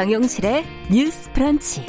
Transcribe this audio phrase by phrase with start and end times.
[0.00, 1.84] 정용실의 뉴스 프런치.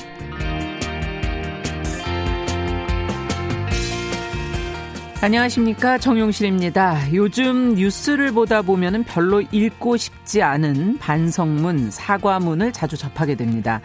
[5.21, 7.13] 안녕하십니까 정용실입니다.
[7.13, 13.79] 요즘 뉴스를 보다 보면 별로 읽고 싶지 않은 반성문, 사과문을 자주 접하게 됩니다.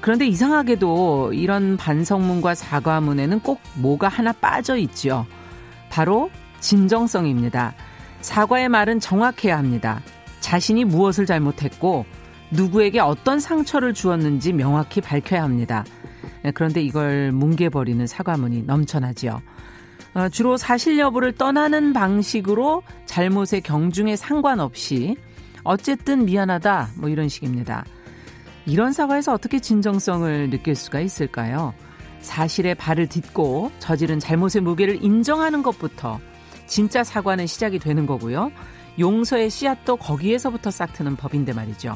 [0.00, 5.26] 그런데 이상하게도 이런 반성문과 사과문에는 꼭 뭐가 하나 빠져 있죠.
[5.90, 7.74] 바로 진정성입니다.
[8.22, 10.00] 사과의 말은 정확해야 합니다.
[10.40, 12.06] 자신이 무엇을 잘못했고
[12.50, 15.84] 누구에게 어떤 상처를 주었는지 명확히 밝혀야 합니다.
[16.54, 19.42] 그런데 이걸 뭉개버리는 사과문이 넘쳐나지요.
[20.14, 25.16] 어, 주로 사실 여부를 떠나는 방식으로 잘못의 경중에 상관없이
[25.62, 27.84] 어쨌든 미안하다 뭐 이런 식입니다.
[28.64, 31.74] 이런 사과에서 어떻게 진정성을 느낄 수가 있을까요?
[32.20, 36.18] 사실에 발을 딛고 저지른 잘못의 무게를 인정하는 것부터
[36.66, 38.50] 진짜 사과는 시작이 되는 거고요.
[38.98, 41.94] 용서의 씨앗도 거기에서부터 싹 트는 법인데 말이죠.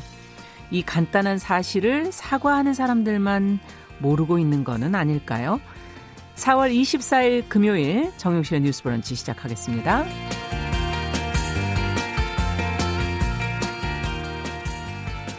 [0.71, 3.59] 이 간단한 사실을 사과하는 사람들만
[3.99, 5.61] 모르고 있는 거는 아닐까요?
[6.37, 10.05] 4월 24일 금요일 정용실의 뉴스 브런치 시작하겠습니다.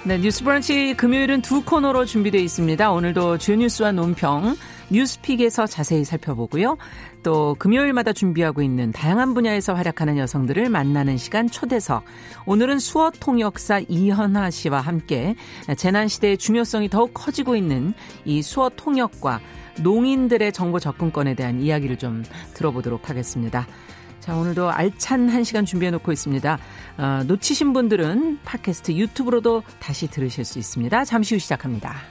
[0.03, 2.91] 네, 뉴스 브런치 금요일은 두 코너로 준비되어 있습니다.
[2.91, 4.55] 오늘도 주요 뉴스와 논평,
[4.91, 6.77] 뉴스픽에서 자세히 살펴보고요.
[7.23, 12.03] 또 금요일마다 준비하고 있는 다양한 분야에서 활약하는 여성들을 만나는 시간 초대석.
[12.45, 15.35] 오늘은 수어 통역사 이현아 씨와 함께
[15.77, 17.93] 재난 시대의 중요성이 더욱 커지고 있는
[18.25, 19.39] 이 수어 통역과
[19.81, 23.67] 농인들의 정보 접근권에 대한 이야기를 좀 들어보도록 하겠습니다.
[24.19, 26.59] 자, 오늘도 알찬 한 시간 준비해 놓고 있습니다.
[26.97, 31.05] 어, 놓치신 분들은 팟캐스트 유튜브로도 다시 들으실 수 있습니다.
[31.05, 32.10] 잠시 후 시작합니다.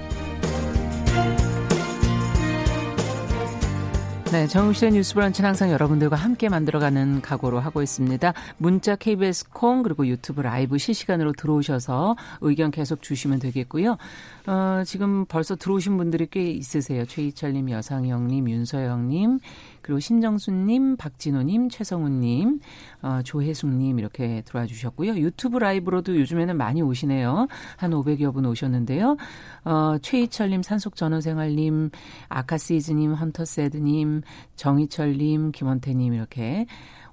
[4.31, 8.33] 네, 정우실의 뉴스 브런치는 항상 여러분들과 함께 만들어가는 각오로 하고 있습니다.
[8.59, 13.97] 문자 KBS 콩 그리고 유튜브 라이브 실시간으로 들어오셔서 의견 계속 주시면 되겠고요.
[14.47, 17.05] 어, 지금 벌써 들어오신 분들이 꽤 있으세요.
[17.05, 19.39] 최희철님, 여상영님, 윤서영님,
[19.81, 22.59] 그리고 신정수님, 박진호님, 최성훈님,
[23.01, 25.15] 어, 조혜숙님 이렇게 들어와 주셨고요.
[25.15, 27.47] 유튜브 라이브로도 요즘에는 많이 오시네요.
[27.77, 29.17] 한 500여 분 오셨는데요.
[29.65, 31.89] 어, 최희철님, 산속전원생활님,
[32.29, 34.21] 아카시즈님, 헌터세드님,
[34.55, 36.65] 정희철님, 김원태님 이렇게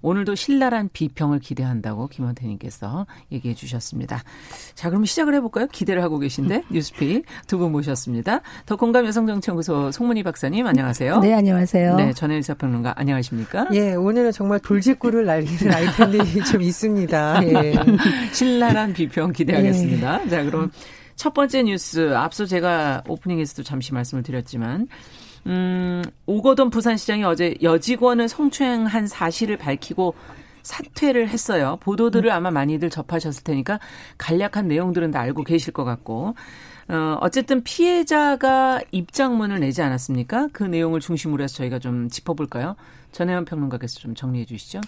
[0.03, 4.23] 오늘도 신랄한 비평을 기대한다고 김원태님께서 얘기해 주셨습니다.
[4.75, 5.67] 자, 그럼 시작을 해볼까요?
[5.69, 8.41] 기대를 하고 계신데 뉴스픽 두 분 모셨습니다.
[8.67, 11.19] 더 공감 여성정치연구소 송문희 박사님 안녕하세요.
[11.21, 11.97] 네, 안녕하세요.
[11.97, 13.67] 네, 전혜일 사평론가 안녕하십니까?
[13.73, 17.41] 예, 오늘은 정말 돌직구를 날리는 아이템들이 좀 있습니다.
[17.45, 17.75] 예.
[18.33, 20.25] 신랄한 비평 기대하겠습니다.
[20.25, 20.29] 예.
[20.29, 20.71] 자, 그럼
[21.17, 24.87] 첫 번째 뉴스 앞서 제가 오프닝에서도 잠시 말씀을 드렸지만
[25.47, 30.15] 음, 오거돈 부산시장이 어제 여직원을 성추행한 사실을 밝히고
[30.63, 31.79] 사퇴를 했어요.
[31.81, 33.81] 보도들을 아마 많이들 접하셨을 테니까
[34.19, 36.35] 간략한 내용들은 다 알고 계실 것 같고.
[36.91, 40.49] 어, 어쨌든 피해자가 입장문을 내지 않았습니까?
[40.53, 42.77] 그 내용을 중심으로 해서 저희가 좀 짚어볼까요?
[43.13, 44.81] 전혜원 평론가께서 좀 정리해 주시죠.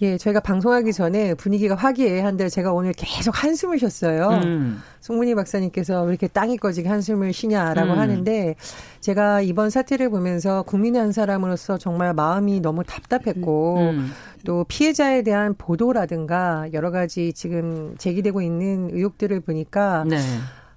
[0.00, 4.28] 예, 저희가 방송하기 전에 분위기가 화기애애한데 제가 오늘 계속 한숨을 쉬었어요.
[4.44, 4.80] 음.
[5.00, 7.98] 송문희 박사님께서 왜 이렇게 땅이 꺼지게 한숨을 쉬냐라고 음.
[7.98, 8.54] 하는데
[9.00, 13.88] 제가 이번 사태를 보면서 국민의 한 사람으로서 정말 마음이 너무 답답했고 음.
[13.88, 14.10] 음.
[14.44, 20.18] 또 피해자에 대한 보도라든가 여러 가지 지금 제기되고 있는 의혹들을 보니까 네.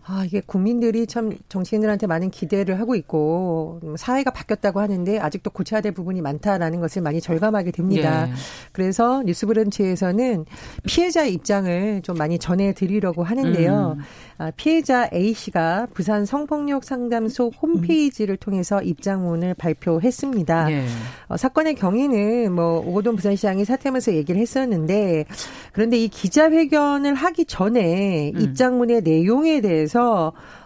[0.04, 5.80] 아, 이게 국민들이 참 정치인들한테 많은 기대를 하고 있고 음, 사회가 바뀌었다고 하는데 아직도 고쳐야
[5.82, 8.28] 될 부분이 많다라는 것을 많이 절감하게 됩니다.
[8.28, 8.34] 예.
[8.72, 10.46] 그래서 뉴스브런치에서는
[10.88, 13.98] 피해자의 입장을 좀 많이 전해드리려고 하는데요.
[13.98, 14.04] 음.
[14.40, 20.72] 아, 피해자 A 씨가 부산 성폭력 상담소 홈페이지를 통해서 입장문을 발표했습니다.
[20.72, 20.86] 예.
[21.28, 25.26] 어, 사건의 경위는 뭐 오고돈 부산시장이 사퇴하면서 얘기를 했었는데
[25.74, 28.42] 그런데 이 기자회견을 하기 전에 음.
[28.42, 30.01] 입장문의 내용에 대해서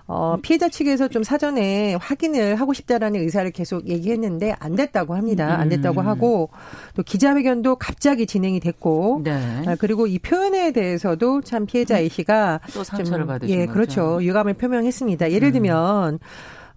[0.07, 5.57] 어, 피해자 측에서 좀 사전에 확인을 하고 싶다라는 의사를 계속 얘기했는데 안 됐다고 합니다.
[5.59, 6.07] 안 됐다고 음.
[6.07, 6.49] 하고
[6.95, 9.63] 또 기자회견도 갑자기 진행이 됐고 네.
[9.65, 13.73] 아, 그리고 이 표현에 대해서도 참 피해자 A 씨가 또 상처를 받으신 예, 거죠.
[13.73, 14.23] 그렇죠.
[14.23, 15.31] 유감을 표명했습니다.
[15.31, 15.53] 예를 음.
[15.53, 16.19] 들면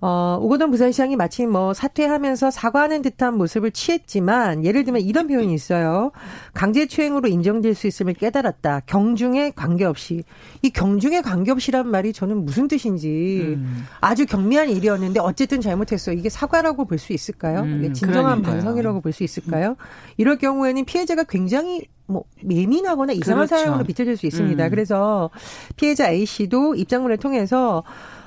[0.00, 6.12] 어, 오거돈 부산시장이 마침 뭐 사퇴하면서 사과하는 듯한 모습을 취했지만 예를 들면 이런 표현이 있어요.
[6.54, 8.82] 강제추행으로 인정될 수 있음을 깨달았다.
[8.86, 10.22] 경중에 관계없이.
[10.62, 13.84] 이 경중에 관계없이란 말이 저는 무슨 뜻인지 음.
[14.00, 16.12] 아주 경미한 일이었는데 어쨌든 잘못했어.
[16.12, 17.60] 이게 사과라고 볼 수 있을까요?
[17.62, 18.54] 음, 진정한 그러니까요.
[18.54, 19.76] 반성이라고 볼 수 있을까요?
[20.16, 23.62] 이럴 경우에는 피해자가 굉장히 뭐 예민하거나 이상한 그렇죠.
[23.64, 24.64] 사람으로 비춰질 수 있습니다.
[24.64, 24.70] 음.
[24.70, 25.30] 그래서
[25.76, 27.82] 피해자 A 씨도 입장문을 통해서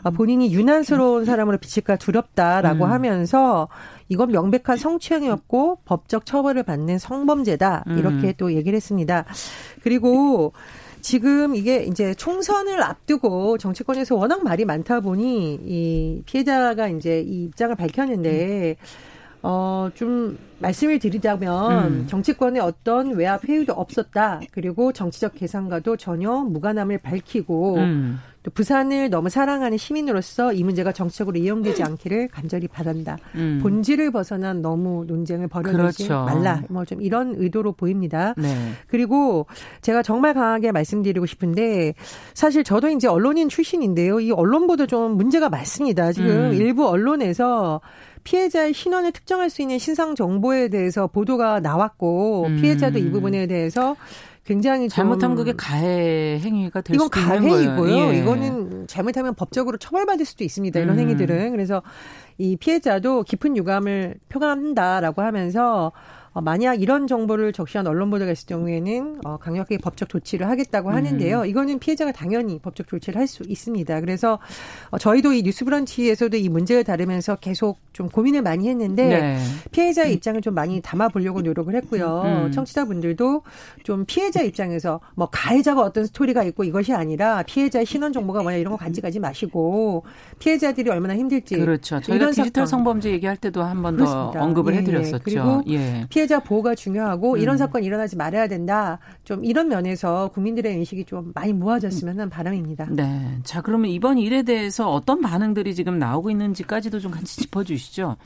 [0.10, 2.92] 본인이 유난스러운 사람으로 비칠까 두렵다라고 음.
[2.92, 3.68] 하면서
[4.10, 8.34] 이건 명백한 성추행이었고 법적 처벌을 받는 성범죄다 이렇게 음.
[8.38, 9.26] 또 얘기를 했습니다.
[9.84, 10.54] 그리고
[11.02, 17.76] 지금 이게 이제 총선을 앞두고 정치권에서 워낙 말이 많다 보니 이 피해자가 이제 이 입장을
[17.76, 19.11] 밝혔는데 음.
[19.44, 22.08] 어, 좀 말씀을 드리자면 음.
[22.08, 24.42] 정치권에 어떤 외압 회유도 없었다.
[24.52, 28.20] 그리고 정치적 계산과도 전혀 무관함을 밝히고 음.
[28.44, 33.18] 또 부산을 너무 사랑하는 시민으로서 이 문제가 정치적으로 이용되지 않기를 간절히 바란다.
[33.36, 33.60] 음.
[33.62, 36.26] 본질을 벗어난 너무 논쟁을 벌여주지 그렇죠.
[36.26, 36.64] 말라.
[36.70, 38.34] 뭐 좀 이런 의도로 보입니다.
[38.38, 38.72] 네.
[38.88, 39.46] 그리고
[39.82, 41.94] 제가 정말 강하게 말씀드리고 싶은데
[42.34, 44.20] 사실 저도 이제 언론인 출신인데요.
[44.20, 46.12] 이 언론 보도 좀 문제가 많습니다.
[46.12, 46.54] 지금 음.
[46.54, 47.80] 일부 언론에서
[48.24, 52.62] 피해자의 신원을 특정할 수 있는 신상 정보에 대해서 보도가 나왔고 음.
[52.62, 53.96] 피해자도 이 부분에 대해서
[54.46, 57.06] 굉장히 잘못하면 그게 가해 행위가 될 수도.
[57.06, 58.14] 이건 가해이고요.
[58.14, 58.20] 예.
[58.20, 60.80] 이거는 잘못하면 법적으로 처벌받을 수도 있습니다.
[60.80, 61.00] 이런 음.
[61.00, 61.82] 행위들은 그래서
[62.38, 65.92] 이 피해자도 깊은 유감을 표한다라고 하면서
[66.34, 70.96] 어, 만약 이런 정보를 적시한 언론 보도가 있을 경우에는 어, 강력하게 법적 조치를 하겠다고 음.
[70.96, 71.44] 하는데요.
[71.46, 74.00] 이거는 피해자가 당연히 법적 조치를 할 수 있습니다.
[74.02, 74.40] 그래서
[74.90, 79.38] 어, 저희도 이 뉴스브런치에서도 이 문제를 다루면서 계속 좀 고민을 많이 했는데 네.
[79.72, 82.22] 피해자의 입장을 좀 많이 담아보려고 노력을 했고요.
[82.26, 82.46] 음.
[82.46, 82.52] 음.
[82.52, 83.44] 청취자분들도
[83.84, 88.72] 좀 피해자 입장에서 뭐 가해자가 어떤 스토리가 있고 이것이 아니라 피해자의 신원 정보가 뭐냐 이런
[88.72, 90.04] 거 간직하지 마시고
[90.40, 91.58] 피해자들이 얼마나 힘들지.
[91.58, 92.00] 그렇죠.
[92.02, 94.82] 저희가 디지털 성범죄 얘기할 때도 한 번 더 언급을 예, 예.
[94.82, 95.20] 해드렸었죠.
[95.24, 96.06] 그리고 예.
[96.10, 97.38] 피해 자 보호가 중요하고 음.
[97.38, 99.00] 이런 사건 일어나지 말아야 된다.
[99.24, 102.88] 좀 이런 면에서 국민들의 인식이 좀 많이 모아졌으면 하는 바람입니다.
[102.92, 103.40] 네.
[103.44, 108.18] 자, 그러면 이번 일에 대해서 어떤 반응들이 지금 나오고 있는지까지도 좀 같이 짚어주시죠.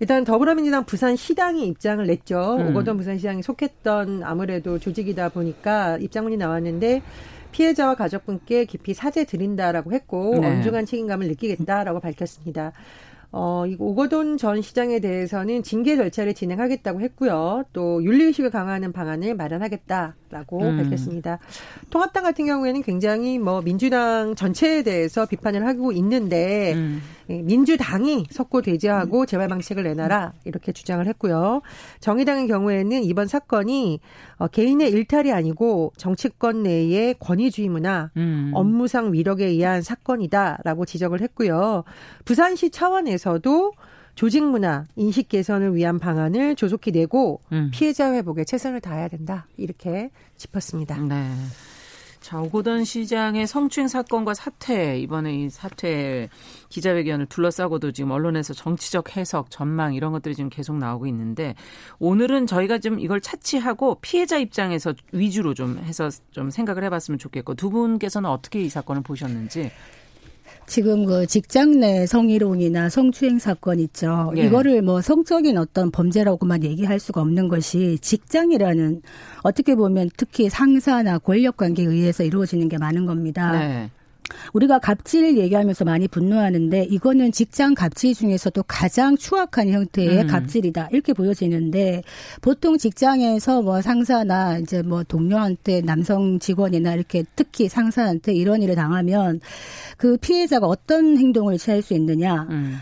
[0.00, 2.56] 일단 더불어민주당 부산 시당이 입장을 냈죠.
[2.58, 2.70] 음.
[2.70, 7.02] 오거돈 부산시장이 속했던 아무래도 조직이다 보니까 입장문이 나왔는데
[7.52, 10.48] 피해자와 가족분께 깊이 사죄 드린다라고 했고 네.
[10.48, 12.72] 엄중한 책임감을 느끼겠다라고 밝혔습니다.
[13.32, 17.64] 어, 이 오거돈 전 시장에 대해서는 징계 절차를 진행하겠다고 했고요.
[17.72, 20.78] 또 윤리의식을 강화하는 방안을 마련하겠다 라고 음.
[20.78, 21.38] 밝혔습니다.
[21.90, 27.02] 통합당 같은 경우에는 굉장히 뭐 민주당 전체에 대해서 비판을 하고 있는데 음.
[27.28, 31.60] 예, 민주당이 석고대죄하고 재발 방식을 내놔라 이렇게 주장을 했고요.
[32.00, 34.00] 정의당의 경우에는 이번 사건이
[34.38, 38.50] 어, 개인의 일탈이 아니고 정치권 내의 권위주의 문화, 음.
[38.54, 41.84] 업무상 위력에 의한 사건이다라고 지적을 했고요.
[42.24, 43.72] 부산시 차원에서도
[44.14, 47.70] 조직 문화 인식 개선을 위한 방안을 조속히 내고 음.
[47.72, 50.98] 피해자 회복에 최선을 다해야 된다 이렇게 짚었습니다.
[50.98, 51.30] 네.
[52.22, 56.28] 자, 오고던 시장의 성추행 사건과 사퇴, 이번에 이 사퇴
[56.68, 61.56] 기자회견을 둘러싸고도 지금 언론에서 정치적 해석, 전망 이런 것들이 지금 계속 나오고 있는데
[61.98, 67.70] 오늘은 저희가 좀 이걸 차치하고 피해자 입장에서 위주로 좀 해서 좀 생각을 해봤으면 좋겠고 두
[67.70, 69.72] 분께서는 어떻게 이 사건을 보셨는지
[70.66, 74.32] 지금 그 직장 내 성희롱이나 성추행 사건 있죠.
[74.36, 74.46] 예.
[74.46, 79.02] 이거를 뭐 성적인 어떤 범죄라고만 얘기할 수가 없는 것이 직장이라는
[79.42, 83.52] 어떻게 보면 특히 상사나 권력 관계에 의해서 이루어지는 게 많은 겁니다.
[83.52, 83.90] 네.
[84.52, 90.26] 우리가 갑질 얘기하면서 많이 분노하는데 이거는 직장 갑질 중에서도 가장 추악한 형태의 음.
[90.26, 92.02] 갑질이다 이렇게 보여지는데
[92.40, 99.40] 보통 직장에서 뭐 상사나 이제 뭐 동료한테 남성 직원이나 이렇게 특히 상사한테 이런 일을 당하면
[99.96, 102.76] 그 피해자가 어떤 행동을 취할 수 있느냐 음.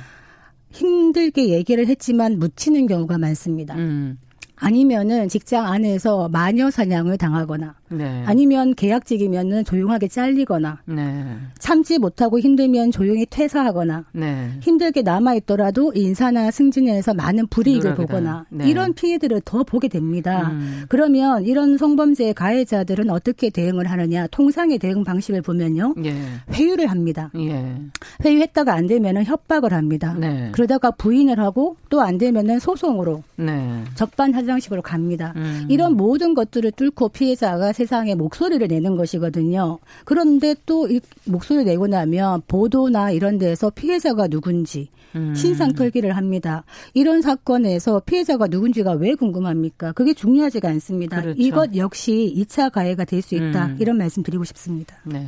[0.71, 3.75] 힘들게 얘기를 했지만 묻히는 경우가 많습니다.
[3.75, 4.19] 음.
[4.57, 8.23] 아니면은 직장 안에서 마녀 사냥을 당하거나 네.
[8.26, 11.37] 아니면 계약직이면은 조용하게 잘리거나 네.
[11.59, 14.50] 참지 못하고 힘들면 조용히 퇴사하거나 네.
[14.61, 18.68] 힘들게 남아 있더라도 인사나 승진에서 많은 불이익을 보거나 네.
[18.68, 20.50] 이런 피해들을 더 보게 됩니다.
[20.50, 20.85] 음.
[20.88, 26.14] 그러면 이런 성범죄 가해자들은 어떻게 대응을 하느냐 통상의 대응 방식을 보면요 예.
[26.52, 27.30] 회유를 합니다.
[27.37, 27.76] 예.
[28.25, 30.14] 회유했다가 안 되면은 협박을 합니다.
[30.18, 30.49] 네.
[30.52, 33.85] 그러다가 부인을 하고 또 안 되면은 소송으로 네.
[33.94, 35.32] 적반하장식으로 갑니다.
[35.37, 35.66] 음.
[35.68, 39.78] 이런 모든 것들을 뚫고 피해자가 세상에 목소리를 내는 것이거든요.
[40.04, 45.34] 그런데 또 이 목소리를 내고 나면 보도나 이런 데서 피해자가 누군지 음.
[45.34, 46.64] 신상 털기를 합니다.
[46.92, 49.92] 이런 사건에서 피해자가 누군지가 왜 궁금합니까?
[49.92, 51.22] 그게 중요하지가 않습니다.
[51.22, 51.40] 그렇죠.
[51.40, 53.66] 이것 역시 2차 가해가 될 수 있다.
[53.66, 53.76] 음.
[53.80, 54.96] 이런 말씀 드리고 싶습니다.
[55.06, 55.26] 네.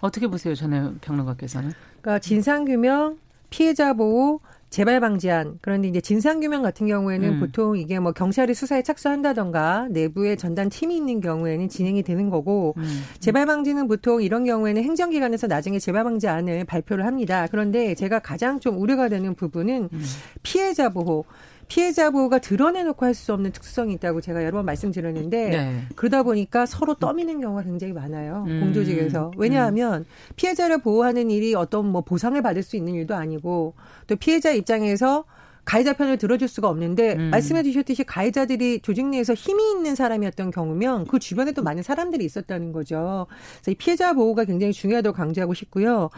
[0.00, 1.72] 어떻게 보세요, 전에 평론가께서는?
[2.00, 3.18] 그러니까 진상규명
[3.50, 4.40] 피해자 보호,
[4.70, 7.40] 재발 방지안 그런데 이제 진상 규명 같은 경우에는 음.
[7.40, 13.02] 보통 이게 뭐 경찰이 수사에 착수한다던가 내부에 전담 팀이 있는 경우에는 진행이 되는 거고 음.
[13.18, 17.46] 재발 방지는 보통 이런 경우에는 행정기관에서 나중에 재발 방지안을 발표를 합니다.
[17.50, 20.04] 그런데 제가 가장 좀 우려가 되는 부분은 음.
[20.42, 21.24] 피해자 보호
[21.68, 25.82] 피해자 보호가 드러내놓고 할 수 없는 특수성이 있다고 제가 여러 번 말씀드렸는데 네.
[25.96, 28.60] 그러다 보니까 서로 떠미는 경우가 굉장히 많아요 음.
[28.60, 30.04] 공조직에서 왜냐하면 음.
[30.36, 33.74] 피해자를 보호하는 일이 어떤 뭐 보상을 받을 수 있는 일도 아니고
[34.06, 35.24] 또 피해자 입장에서
[35.68, 37.30] 가해자 편을 들어줄 수가 없는데 음.
[37.30, 42.72] 말씀해 주셨듯이 가해자들이 조직 내에서 힘이 있는 사람이었던 경우면 그 주변에 도 많은 사람들이 있었다는
[42.72, 43.26] 거죠.
[43.56, 46.08] 그래서 이 피해자 보호가 굉장히 중요하다고 강조하고 싶고요.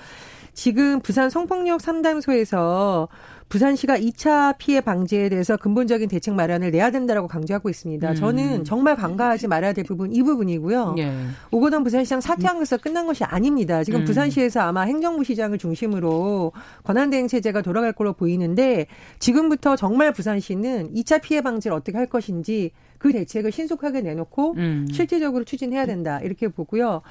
[0.54, 3.08] 지금 부산 성폭력 상담소에서
[3.50, 8.10] 부산시가 2차 피해 방지에 대해서 근본적인 대책 마련을 내야 된다라고 강조하고 있습니다.
[8.10, 8.14] 음.
[8.14, 10.94] 저는 정말 간과하지 말아야 될 부분 이 부분이고요.
[10.98, 11.12] 예.
[11.50, 13.82] 오거돈 부산시장 사퇴한 것에서 끝난 것이 아닙니다.
[13.82, 14.04] 지금 음.
[14.04, 16.52] 부산시에서 아마 행정부 시장을 중심으로
[16.84, 18.86] 권한 대행 체제가 돌아갈 걸로 보이는데
[19.18, 24.86] 지금부터 정말 부산시는 2차 피해 방지를 어떻게 할 것인지 그 대책을 신속하게 내놓고 음.
[24.92, 27.02] 실질적으로 추진해야 된다 이렇게 보고요.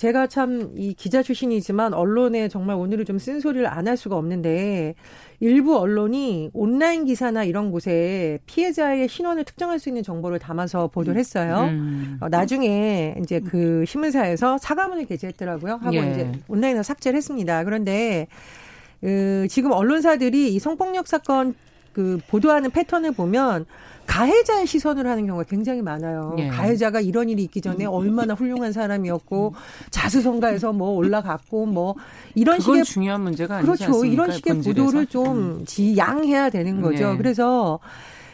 [0.00, 4.94] 제가 참 이 기자 출신이지만 언론에 정말 오늘은 좀 쓴소리를 안 할 수가 없는데
[5.40, 11.66] 일부 언론이 온라인 기사나 이런 곳에 피해자의 신원을 특정할 수 있는 정보를 담아서 보도를 했어요.
[11.70, 12.16] 음.
[12.20, 15.80] 어, 나중에 이제 그 신문사에서 사과문을 게재했더라고요.
[15.82, 16.10] 하고 예.
[16.10, 17.64] 이제 온라인에서 삭제를 했습니다.
[17.64, 18.26] 그런데
[19.02, 21.54] 그 지금 언론사들이 이 성폭력 사건
[21.92, 23.66] 그 보도하는 패턴을 보면
[24.10, 26.34] 가해자의 시선을 하는 경우가 굉장히 많아요.
[26.38, 26.48] 예.
[26.48, 29.54] 가해자가 이런 일이 있기 전에 얼마나 훌륭한 사람이었고
[29.90, 31.94] 자수성가해서 뭐 올라갔고 뭐
[32.34, 33.84] 이런 식의 중요한 문제가 아니지 그렇죠.
[33.84, 34.12] 않습니까?
[34.12, 34.84] 이런 식의 본질에서.
[34.84, 35.64] 보도를 좀 음.
[35.64, 37.12] 지양해야 되는 거죠.
[37.12, 37.16] 예.
[37.16, 37.78] 그래서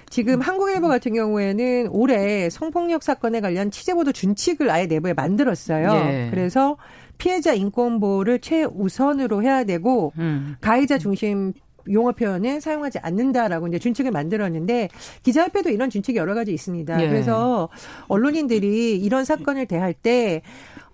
[0.08, 5.90] 지금 한국일보 같은 경우에는 올해 성폭력 사건에 관련 취재보도 준칙을 아예 내부에 만들었어요.
[5.92, 6.28] 예.
[6.30, 6.78] 그래서
[7.18, 10.56] 피해자 인권 보호를 최우선으로 해야 되고 음.
[10.62, 11.52] 가해자 중심
[11.90, 14.88] 용어 표현을 사용하지 않는다라고 이제 준칙을 만들었는데
[15.22, 17.02] 기자협회도 이런 준칙이 여러 가지 있습니다.
[17.02, 17.08] 예.
[17.08, 17.68] 그래서
[18.08, 20.42] 언론인들이 이런 사건을 대할 때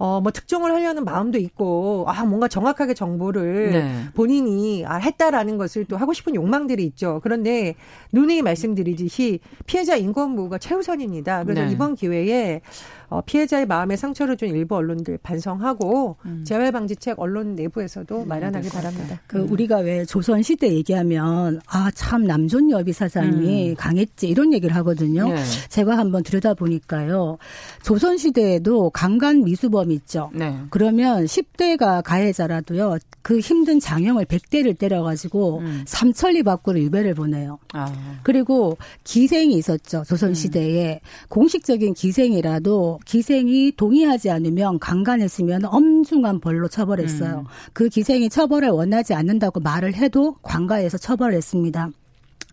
[0.02, 4.04] 어, 뭐 특종을 하려는 마음도 있고, 아, 뭔가 정확하게 정보를 네.
[4.14, 7.20] 본인이 아, 했다라는 것을 또 하고 싶은 욕망들이 있죠.
[7.22, 7.76] 그런데
[8.12, 11.44] 누누이 말씀드리듯이 피해자 인권보호가 최우선입니다.
[11.44, 11.70] 그래서 네.
[11.70, 12.62] 이번 기회에
[13.12, 16.44] 어, 피해자의 마음에 상처를 준 일부 언론들 반성하고 음.
[16.44, 19.20] 재발 방지책 언론 내부에서도 음, 마련하기 바랍니다.
[19.26, 19.52] 그 음.
[19.52, 23.74] 우리가 왜 조선 시대 얘기하면 아 참 남존 여비 사상이 음.
[23.76, 25.28] 강했지 이런 얘기를 하거든요.
[25.28, 25.42] 네.
[25.68, 27.38] 제가 한번 들여다 보니까요.
[27.82, 30.30] 조선 시대에도 강간 미수범 있죠.
[30.34, 30.56] 네.
[30.70, 32.98] 그러면 10대가 가해자라도요.
[33.22, 35.84] 그 힘든 장형을 100대를 때려가지고 음.
[35.86, 37.58] 삼천리 밖으로 유배를 보내요.
[37.72, 37.92] 아.
[38.24, 40.02] 그리고 기생이 있었죠.
[40.04, 40.34] 조선 음.
[40.34, 47.40] 시대에 공식적인 기생이라도 기생이 동의하지 않으면 강간했으면 엄중한 벌로 처벌했어요.
[47.40, 47.44] 음.
[47.72, 51.90] 그 기생이 처벌을 원하지 않는다고 말을 해도 관가에서 처벌했습니다.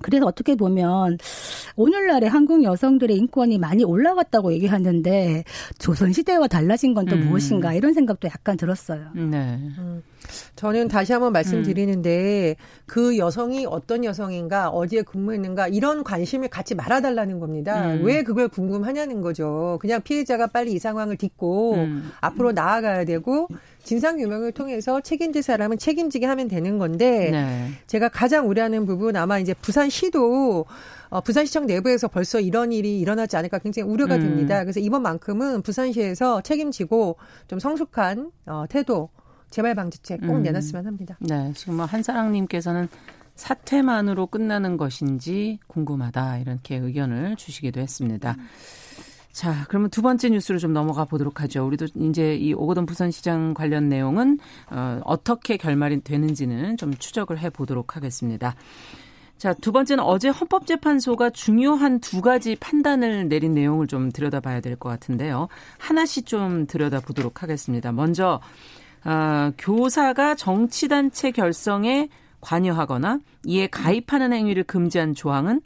[0.01, 1.17] 그래서 어떻게 보면
[1.75, 5.43] 오늘날의 한국 여성들의 인권이 많이 올라갔다고 얘기하는데
[5.77, 7.27] 조선 시대와 달라진 건또 음.
[7.27, 9.09] 무엇인가 이런 생각도 약간 들었어요.
[9.13, 9.59] 네.
[9.77, 10.01] 음.
[10.55, 12.63] 저는 다시 한번 말씀드리는데 음.
[12.85, 17.93] 그 여성이 어떤 여성인가 어디에 근무했는가 이런 관심을 갖지 말아달라는 겁니다.
[17.93, 18.01] 음.
[18.03, 19.77] 왜 그걸 궁금하냐는 거죠.
[19.81, 22.11] 그냥 피해자가 빨리 이 상황을 딛고 음.
[22.21, 23.47] 앞으로 나아가야 되고
[23.83, 27.69] 진상 규명을 통해서 책임질 사람은 책임지게 하면 되는 건데 네.
[27.87, 30.65] 제가 가장 우려하는 부분 아마 이제 부산시도
[31.09, 34.21] 어, 부산시청 내부에서 벌써 이런 일이 일어나지 않을까 굉장히 우려가 음.
[34.21, 34.63] 됩니다.
[34.63, 37.17] 그래서 이번만큼은 부산시에서 책임지고
[37.47, 39.09] 좀 성숙한 어, 태도
[39.49, 40.43] 재발 방지책 꼭 음.
[40.43, 41.17] 내놨으면 합니다.
[41.19, 42.87] 네, 지금 뭐 한사랑님께서는
[43.35, 48.35] 사퇴만으로 끝나는 것인지 궁금하다 이렇게 의견을 주시기도 했습니다.
[48.37, 48.47] 음.
[49.31, 51.65] 자, 그러면 두 번째 뉴스로 좀 넘어가 보도록 하죠.
[51.65, 54.39] 우리도 이제 이 오거돈 부산시장 관련 내용은
[54.71, 58.55] 어, 어떻게 결말이 되는지는 좀 추적을 해 보도록 하겠습니다.
[59.37, 64.89] 자, 두 번째는 어제 헌법재판소가 중요한 두 가지 판단을 내린 내용을 좀 들여다봐야 될 것
[64.89, 65.47] 같은데요.
[65.77, 67.93] 하나씩 좀 들여다보도록 하겠습니다.
[67.93, 68.41] 먼저
[69.05, 72.09] 어, 교사가 정치단체 결성에
[72.41, 75.61] 관여하거나 이에 가입하는 행위를 금지한 조항은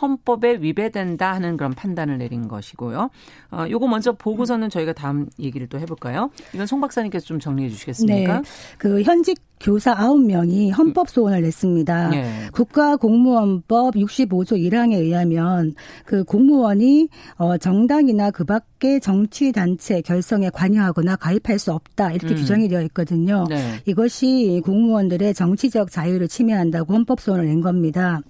[0.00, 3.10] 헌법에 위배된다 하는 그런 판단을 내린 것이고요.
[3.50, 6.30] 어, 요거 먼저 보고서는 저희가 다음 얘기를 또 해볼까요?
[6.52, 8.40] 이건 송 박사님께서 좀 정리해 주시겠습니까?
[8.40, 8.48] 네.
[8.78, 12.08] 그 현직 교사 9명이 헌법 소원을 냈습니다.
[12.10, 12.48] 네.
[12.52, 21.58] 국가공무원법 65조 1항에 의하면 그 공무원이 어 정당이나 그 밖의 정치 단체 결성에 관여하거나 가입할
[21.58, 22.36] 수 없다 이렇게 음.
[22.36, 23.46] 규정이 되어 있거든요.
[23.48, 23.80] 네.
[23.86, 28.20] 이것이 공무원들의 정치적 자유를 침해한다고 헌법 소원을 낸 겁니다.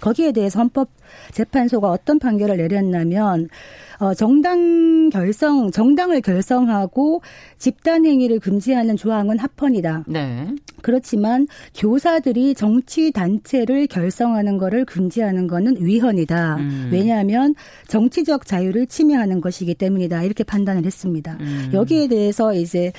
[0.00, 3.48] 거기에 대해서 헌법재판소가 어떤 판결을 내렸냐면
[4.02, 7.22] 어, 정당 결성, 정당을 결성하고
[7.56, 10.06] 집단 행위를 금지하는 조항은 합헌이다.
[10.08, 10.48] 네.
[10.82, 16.56] 그렇지만 교사들이 정치 단체를 결성하는 것을 금지하는 것은 위헌이다.
[16.56, 16.90] 음.
[16.92, 17.54] 왜냐하면
[17.86, 20.24] 정치적 자유를 침해하는 것이기 때문이다.
[20.24, 21.38] 이렇게 판단을 했습니다.
[21.38, 21.70] 음.
[21.72, 22.90] 여기에 대해서 이제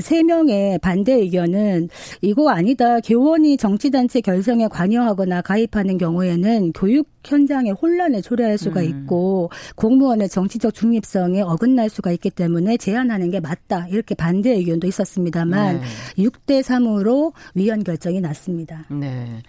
[0.00, 1.88] 세 명의 반대 의견은
[2.20, 3.00] 이거 아니다.
[3.00, 8.86] 교원이 정치 단체 결성에 관여하거나 가입하는 경우에는 교육 현장에 혼란을 초래할 수가 음.
[8.86, 13.86] 있고 공무원의 정치 적 중립성에 어긋날 수가 있기 때문에 제한하는 게 맞다.
[13.88, 16.24] 이렇게 반대 의견도 있었습니다만 네.
[16.24, 18.84] 6대 3으로 위헌 결정이 났습니다.
[18.90, 19.42] 네.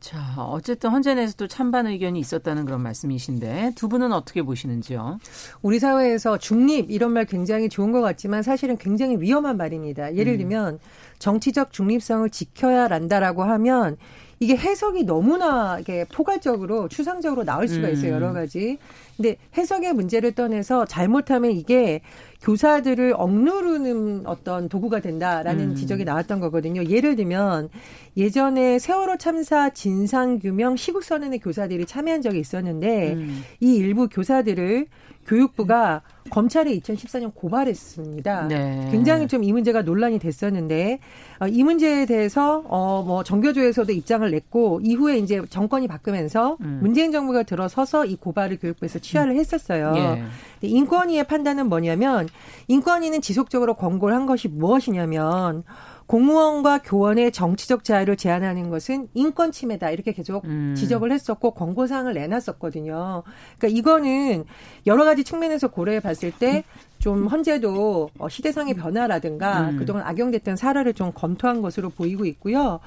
[0.00, 5.18] 자, 어쨌든 헌재 내에서도 찬반 의견이 있었다는 그런 말씀이신데 두 분은 어떻게 보시는지요?
[5.60, 10.16] 우리 사회에서 중립 이런 말 굉장히 좋은 것 같지만 사실은 굉장히 위험한 말입니다.
[10.16, 10.38] 예를 음.
[10.38, 10.78] 들면
[11.18, 13.98] 정치적 중립성을 지켜야 한다라고 하면
[14.42, 18.14] 이게 해석이 너무나 이게 포괄적으로 추상적으로 나올 수가 있어요.
[18.14, 18.34] 여러 음.
[18.34, 18.78] 가지.
[19.20, 22.00] 근데 해석의 문제를 떠내서 잘못하면 이게
[22.40, 25.74] 교사들을 억누르는 어떤 도구가 된다라는 음.
[25.74, 26.82] 지적이 나왔던 거거든요.
[26.86, 27.68] 예를 들면
[28.16, 33.42] 예전에 세월호 참사 진상규명 시국선언의 교사들이 참여한 적이 있었는데 음.
[33.60, 34.86] 이 일부 교사들을
[35.30, 38.48] 교육부가 검찰에 2014년 고발했습니다.
[38.48, 38.88] 네.
[38.90, 40.98] 굉장히 좀 이 문제가 논란이 됐었는데
[41.40, 46.80] 어, 이 문제에 대해서 어뭐 정교조에서도 입장을 냈고 이후에 이제 정권이 바뀌면서 음.
[46.82, 49.94] 문재인 정부가 들어서서 이 고발을 교육부에서 취하를 했었어요.
[49.96, 50.22] 예.
[50.68, 52.28] 인권위의 판단은 뭐냐면
[52.68, 55.64] 인권위는 지속적으로 권고를 한 것이 무엇이냐면
[56.10, 60.74] 공무원과 교원의 정치적 자유를 제한하는 것은 인권 침해다 이렇게 계속 음.
[60.76, 63.22] 지적을 했었고 권고사항을 내놨었거든요.
[63.58, 64.44] 그러니까 이거는
[64.86, 66.64] 여러 가지 측면에서 고려해 봤을 때
[67.00, 69.76] 좀 헌재도 어, 시대상의 변화라든가 음.
[69.78, 72.78] 그동안 악용됐던 사례를 좀 검토한 것으로 보이고 있고요.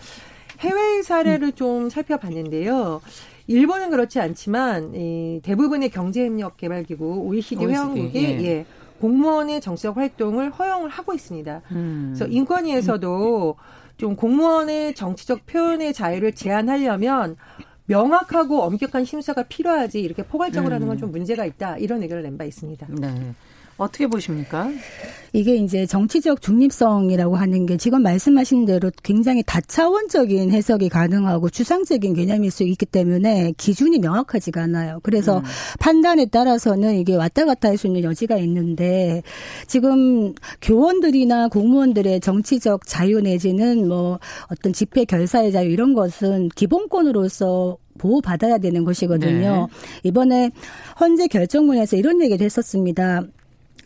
[0.59, 1.53] 해외 사례를 음.
[1.53, 3.01] 좀 살펴봤는데요.
[3.47, 8.43] 일본은 그렇지 않지만 이 대부분의 경제협력개발기구 OECD, OECD 회원국이 예.
[8.43, 8.65] 예.
[9.03, 11.61] 공무원의 정치적 활동을 허용을 하고 있습니다.
[11.71, 12.13] 음.
[12.15, 13.55] 그래서 인권위에서도
[13.97, 17.35] 좀 공무원의 정치적 표현의 자유를 제한하려면
[17.85, 20.75] 명확하고 엄격한 심사가 필요하지 이렇게 포괄적으로 음.
[20.75, 22.87] 하는 건 좀 문제가 있다 이런 의견을 낸 바 있습니다.
[22.91, 23.33] 네.
[23.77, 24.69] 어떻게 보십니까?
[25.35, 32.51] 이게 이제 정치적 중립성이라고 하는 게 지금 말씀하신 대로 굉장히 다차원적인 해석이 가능하고 추상적인 개념일
[32.51, 34.99] 수 있기 때문에 기준이 명확하지가 않아요.
[35.01, 35.43] 그래서 음.
[35.79, 39.23] 판단에 따라서는 이게 왔다 갔다 할 수 있는 여지가 있는데
[39.65, 44.19] 지금 교원들이나 공무원들의 정치적 자유 내지는 뭐
[44.51, 49.67] 어떤 집회 결사의 자유 이런 것은 기본권으로서 보호받아야 되는 것이거든요.
[49.71, 49.99] 네.
[50.03, 50.51] 이번에
[50.99, 53.23] 헌재 결정문에서 이런 얘기를 했었습니다.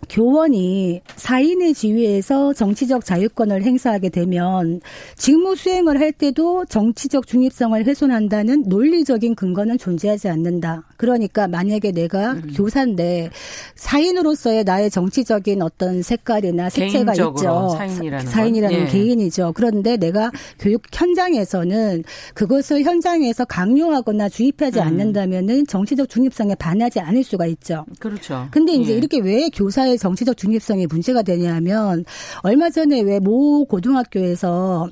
[0.09, 4.79] 교원이 사인의 지위에서 정치적 자유권을 행사하게 되면
[5.15, 10.83] 직무 수행을 할 때도 정치적 중립성을 훼손한다는 논리적인 근거는 존재하지 않는다.
[10.97, 12.53] 그러니까 만약에 내가 음.
[12.55, 13.29] 교사인데
[13.75, 17.69] 사인으로서의 나의 정치적인 어떤 색깔이나 색채가 있죠.
[17.77, 18.85] 사인이라는, 사인이라는 예.
[18.85, 19.53] 개인이죠.
[19.55, 24.83] 그런데 내가 교육 현장에서는 그것을 현장에서 강요하거나 주입하지 음.
[24.83, 27.85] 않는다면은 정치적 중립성에 반하지 않을 수가 있죠.
[27.99, 28.47] 그렇죠.
[28.51, 28.97] 근데 이제 예.
[28.97, 32.05] 이렇게 왜 교사 의 정치적 중립성이 문제가 되냐면
[32.41, 34.89] 얼마 전에 왜 모 고등학교에서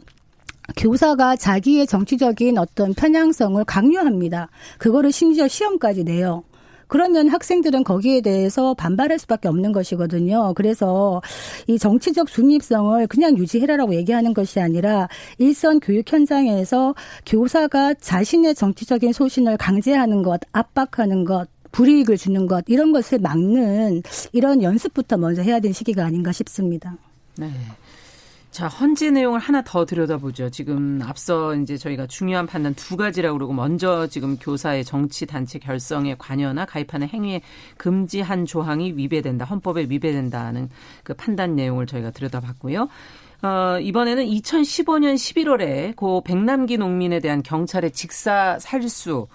[0.77, 4.49] 교사가 자기의 정치적인 어떤 편향성을 강요합니다.
[4.79, 6.43] 그거를 심지어 시험까지 내요.
[6.88, 10.53] 그러면 학생들은 거기에 대해서 반발할 수밖에 없는 것이거든요.
[10.55, 11.21] 그래서
[11.67, 16.93] 이 정치적 중립성을 그냥 유지해라라고 얘기하는 것이 아니라 일선 교육 현장에서
[17.25, 24.63] 교사가 자신의 정치적인 소신을 강제하는 것, 압박하는 것, 불이익을 주는 것 이런 것을 막는 이런
[24.63, 26.95] 연습부터 먼저 해야 되는 시기가 아닌가 싶습니다.
[27.38, 27.51] 네.
[28.49, 30.49] 자, 헌재 내용을 하나 더 들여다보죠.
[30.49, 36.15] 지금 앞서 이제 저희가 중요한 판단 두 가지라고 그러고 먼저 지금 교사의 정치 단체 결성에
[36.17, 37.41] 관여나 가입하는 행위에
[37.75, 39.43] 금지한 조항이 위배된다.
[39.43, 40.69] 헌법에 위배된다는
[41.03, 42.88] 그 판단 내용을 저희가 들여다봤고요.
[43.41, 49.27] 어, 이번에는 2015년 11월에 고 백남기 농민에 대한 경찰의 직사 살수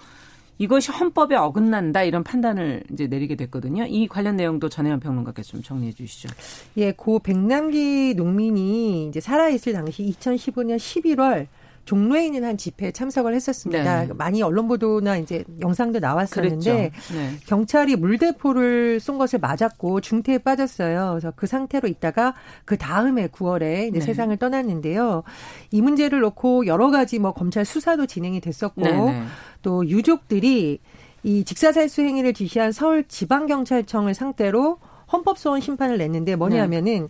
[0.61, 3.85] 이것이 헌법에 어긋난다 이런 판단을 이제 내리게 됐거든요.
[3.87, 6.29] 이 관련 내용도 전혜연 평론가께서 좀 정리해 주시죠.
[6.77, 11.47] 예, 고 백남기 농민이 이제 살아 있을 당시 2015년 11월
[11.85, 14.05] 종로에 있는 한 집회에 참석을 했었습니다.
[14.05, 14.13] 네.
[14.13, 17.31] 많이 언론 보도나 이제 영상도 나왔었는데 네.
[17.47, 21.09] 경찰이 물대포를 쏜 것을 맞았고 중태에 빠졌어요.
[21.11, 24.05] 그래서 그 상태로 있다가 그 다음에 9월에 이제 네.
[24.05, 25.23] 세상을 떠났는데요.
[25.71, 29.23] 이 문제를 놓고 여러 가지 뭐 검찰 수사도 진행이 됐었고 네, 네.
[29.61, 30.79] 또 유족들이
[31.23, 34.79] 이 직사살수 행위를 지시한 서울 지방경찰청을 상대로
[35.11, 37.09] 헌법소원 심판을 냈는데 뭐냐면은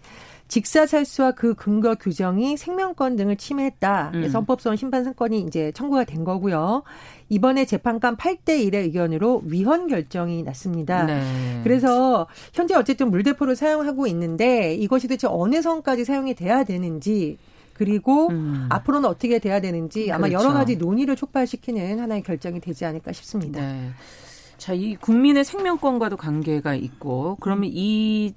[0.51, 4.11] 직사살수와 그 근거 규정이 생명권 등을 침해했다.
[4.13, 4.29] 음.
[4.33, 6.83] 헌법소원 심판 사건이 이제 청구가 된 거고요.
[7.29, 11.05] 이번에 재판관 8대 1의 의견으로 위헌 결정이 났습니다.
[11.05, 11.61] 네.
[11.63, 17.37] 그래서 현재 어쨌든 물대포를 사용하고 있는데 이것이 대체 어느 선까지 사용이 돼야 되는지
[17.73, 18.67] 그리고 음.
[18.69, 20.43] 앞으로는 어떻게 돼야 되는지 아마 그렇죠.
[20.43, 23.61] 여러 가지 논의를 촉발시키는 하나의 결정이 되지 않을까 싶습니다.
[23.61, 23.91] 네.
[24.61, 28.35] 자, 이 국민의 생명권과도 관계가 있고 그러면 이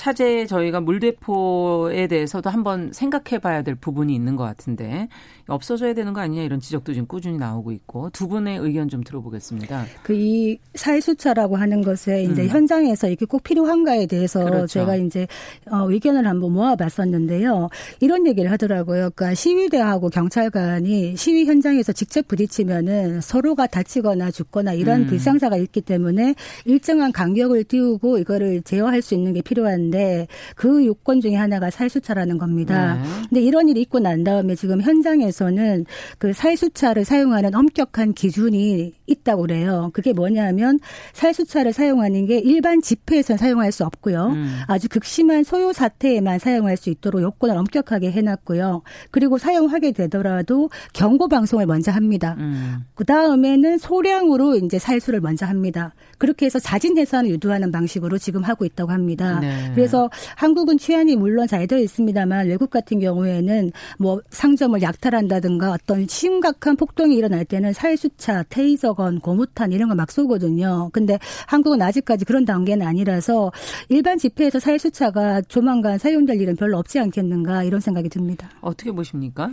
[0.00, 5.08] 차제 저희가 물대포에 대해서도 한번 생각해 봐야 될 부분이 있는 것 같은데
[5.46, 9.84] 없어져야 되는 거 아니냐 이런 지적도 지금 꾸준히 나오고 있고 두 분의 의견 좀 들어보겠습니다.
[10.02, 12.48] 그 이 사회수차라고 하는 것에 이제 음.
[12.48, 14.66] 현장에서 이게 꼭 필요한가에 대해서 그렇죠.
[14.66, 15.26] 제가 이제
[15.70, 17.68] 어, 의견을 한번 모아봤었는데요.
[18.00, 19.10] 이런 얘기를 하더라고요.
[19.14, 25.06] 그러니까 시위대하고 경찰관이 시위 현장에서 직접 부딪히면은 서로가 다치거나 죽거나 이런 음.
[25.06, 26.34] 불상사가 있기 때문에
[26.64, 30.26] 일정한 간격을 띄우고 이거를 제어할 수 있는 게 필요한 데
[30.56, 32.94] 그 요건 중에 하나가 사회수차라는 겁니다.
[32.94, 33.02] 네.
[33.28, 35.86] 근데 이런 일이 있고 난 다음에 지금 현장에서 대해서는
[36.18, 39.90] 그 살수차를 사용하는 엄격한 기준이 있다고 그래요.
[39.94, 40.78] 그게 뭐냐면
[41.14, 44.26] 살수차를 사용하는 게 일반 집회에서 사용할 수 없고요.
[44.26, 44.60] 음.
[44.66, 48.82] 아주 극심한 소요 사태에만 사용할 수 있도록 요건을 엄격하게 해놨고요.
[49.10, 52.36] 그리고 사용하게 되더라도 경고 방송을 먼저 합니다.
[52.38, 52.84] 음.
[52.94, 55.94] 그 다음에는 소량으로 이제 살수를 먼저 합니다.
[56.18, 59.40] 그렇게 해서 자진 해산을 유도하는 방식으로 지금 하고 있다고 합니다.
[59.40, 59.69] 네.
[59.74, 66.06] 그래서 한국은 취안이 물론 잘 되어 있습니다만 외국 같은 경우에는 뭐 상점을 약탈한 한다든가 어떤
[66.08, 70.88] 심각한 폭동이 일어날 때는 살수차, 테이저건, 고무탄 이런 거 막 쏘거든요.
[70.94, 73.52] 근데 한국은 아직까지 그런 단계는 아니라서
[73.90, 78.48] 일반 집회에서 살수차가 조만간 사용될 일은 별로 없지 않겠는가 이런 생각이 듭니다.
[78.62, 79.50] 어떻게 보십니까?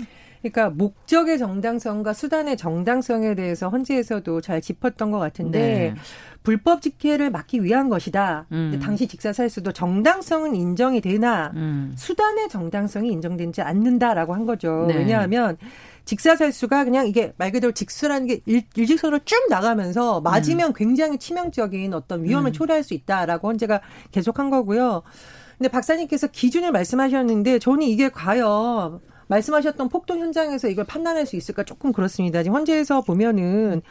[0.49, 5.95] 그러니까 목적의 정당성과 수단의 정당성에 대해서 헌재에서도 잘 짚었던 것 같은데 네.
[6.43, 8.45] 불법 직회를 막기 위한 것이다.
[8.53, 8.79] 음.
[8.81, 11.93] 당시 직사살수도 정당성은 인정이 되나 음.
[11.97, 14.85] 수단의 정당성이 인정되지 않는다라고 한 거죠.
[14.87, 14.95] 네.
[14.95, 15.57] 왜냐하면
[16.05, 20.73] 직사살수가 그냥 이게 말 그대로 직수라는 게 일, 일직선으로 쭉 나가면서 맞으면 음.
[20.73, 22.53] 굉장히 치명적인 어떤 위험을 음.
[22.53, 23.81] 초래할 수 있다라고 헌재가
[24.11, 25.03] 계속한 거고요.
[25.57, 31.91] 근데 박사님께서 기준을 말씀하셨는데 저는 이게 과연 말씀하셨던 폭동 현장에서 이걸 판단할 수 있을까 조금
[31.91, 32.43] 그렇습니다.
[32.43, 33.81] 지금 헌재에서 보면은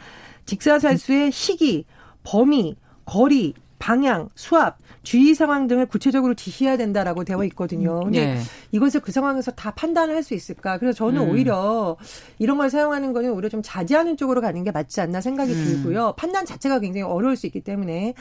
[0.45, 1.85] 직사살수의 시기,
[2.23, 8.01] 범위, 거리, 방향, 수압, 주의 상황 등을 구체적으로 지시해야 된다라고 되어 있거든요.
[8.01, 8.41] 근데 네.
[8.73, 10.77] 이것을 그 상황에서 다 판단을 할 수 있을까?
[10.79, 11.29] 그래서 저는 음.
[11.29, 11.95] 오히려
[12.39, 15.63] 이런 걸 사용하는 거는 오히려 좀 자제하는 쪽으로 가는 게 맞지 않나 생각이 음.
[15.63, 16.15] 들고요.
[16.17, 18.15] 판단 자체가 굉장히 어려울 수 있기 때문에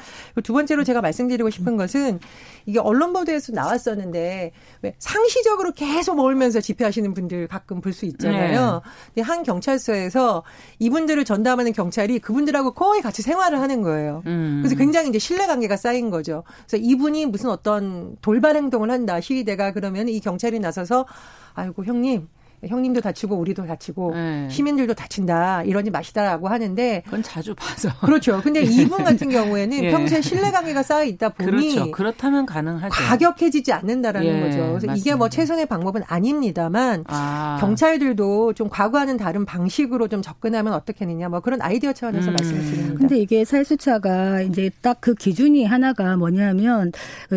[0.45, 2.21] 두 번째로 제가 말씀드리고 싶은 것은
[2.67, 8.83] 이게 언론 보도에서 나왔었는데 왜 상시적으로 계속 몰면서 집회하시는 분들 가끔 볼 수 있잖아요.
[8.85, 8.91] 네.
[9.15, 10.45] 근데 한 경찰서에서
[10.79, 14.23] 이분들을 전담하는 경찰이 그분들하고 거의 같이 생활을 하는 거예요.
[14.27, 14.61] 음.
[14.63, 16.45] 그래서 굉장히 이제 신뢰 관계가 쌓인 거죠.
[16.69, 19.21] 그래서 이분이 무슨 어떤 돌발 행동을 한다.
[19.21, 21.07] 시위대가 그러면 이 경찰이 나서서
[21.55, 22.29] 아이고 형님
[22.69, 24.49] 형님도 다치고 우리도 다치고 네.
[24.51, 28.41] 시민들도 다친다 이러지 마시다라고 하는데 그건 자주 봐서 그렇죠.
[28.43, 29.91] 근데 이분 같은 경우에는 예.
[29.91, 31.91] 평소에 신뢰 관계가 쌓여 있다 보니 그렇죠.
[31.91, 32.91] 그렇다면 가능하죠.
[32.91, 34.41] 과격해지지 않는다라는 예.
[34.41, 34.59] 거죠.
[34.59, 34.95] 그래서 맞습니다.
[34.97, 37.57] 이게 뭐 최선의 방법은 아닙니다만 아.
[37.61, 42.37] 경찰들도 좀 과거와는 다른 방식으로 좀 접근하면 어떻겠느냐 뭐 그런 아이디어 차원에서 음.
[42.39, 42.95] 말씀을 드립니다.
[42.99, 46.91] 근데 이게 살수차가 이제 딱 그 기준이 하나가 뭐냐면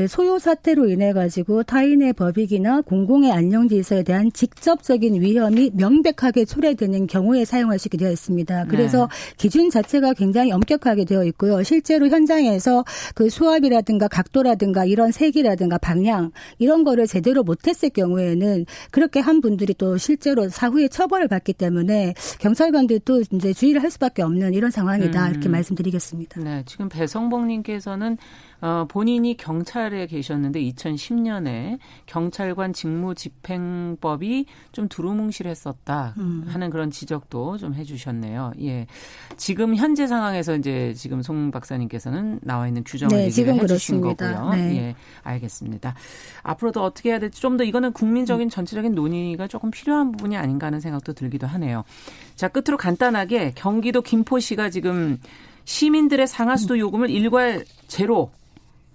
[0.07, 7.45] 소요 사태로 인해 가지고 타인의 법익이나 공공의 안녕 질서에 대한 직접적인 위험이 명백하게 초래되는 경우에
[7.45, 8.65] 사용할 수 있게 되어 있습니다.
[8.65, 9.35] 그래서 네.
[9.37, 11.63] 기준 자체가 굉장히 엄격하게 되어 있고요.
[11.63, 12.83] 실제로 현장에서
[13.15, 19.97] 그 수압이라든가 각도라든가 이런 색이라든가 방향 이런 거를 제대로 못했을 경우에는 그렇게 한 분들이 또
[19.97, 25.31] 실제로 사후에 처벌을 받기 때문에 경찰관들도 이제 주의를 할 수밖에 없는 이런 상황이다 음.
[25.31, 26.41] 이렇게 말씀드리겠습니다.
[26.41, 28.17] 네, 지금 배성복님께서는
[28.61, 36.45] 어, 본인이 경찰에 계셨는데 2010년에 경찰관 직무 집행법이 좀 두루뭉실했었다 음.
[36.47, 38.53] 하는 그런 지적도 좀 해주셨네요.
[38.61, 38.87] 예,
[39.37, 44.41] 지금 현재 상황에서 이제 지금 송 박사님께서는 나와 있는 규정을 네, 얘기를 해주신 그렇습니다.
[44.41, 44.55] 거고요.
[44.55, 44.75] 네.
[44.77, 45.93] 예, 알겠습니다.
[46.43, 50.79] 앞으로도 어떻게 해야 될지 좀 더 이거는 국민적인 전체적인 논의가 조금 필요한 부분이 아닌가 하는
[50.79, 51.83] 생각도 들기도 하네요.
[52.35, 55.19] 자, 끝으로 간단하게 경기도 김포시가 지금
[55.65, 58.31] 시민들의 상하수도 요금을 일괄 제로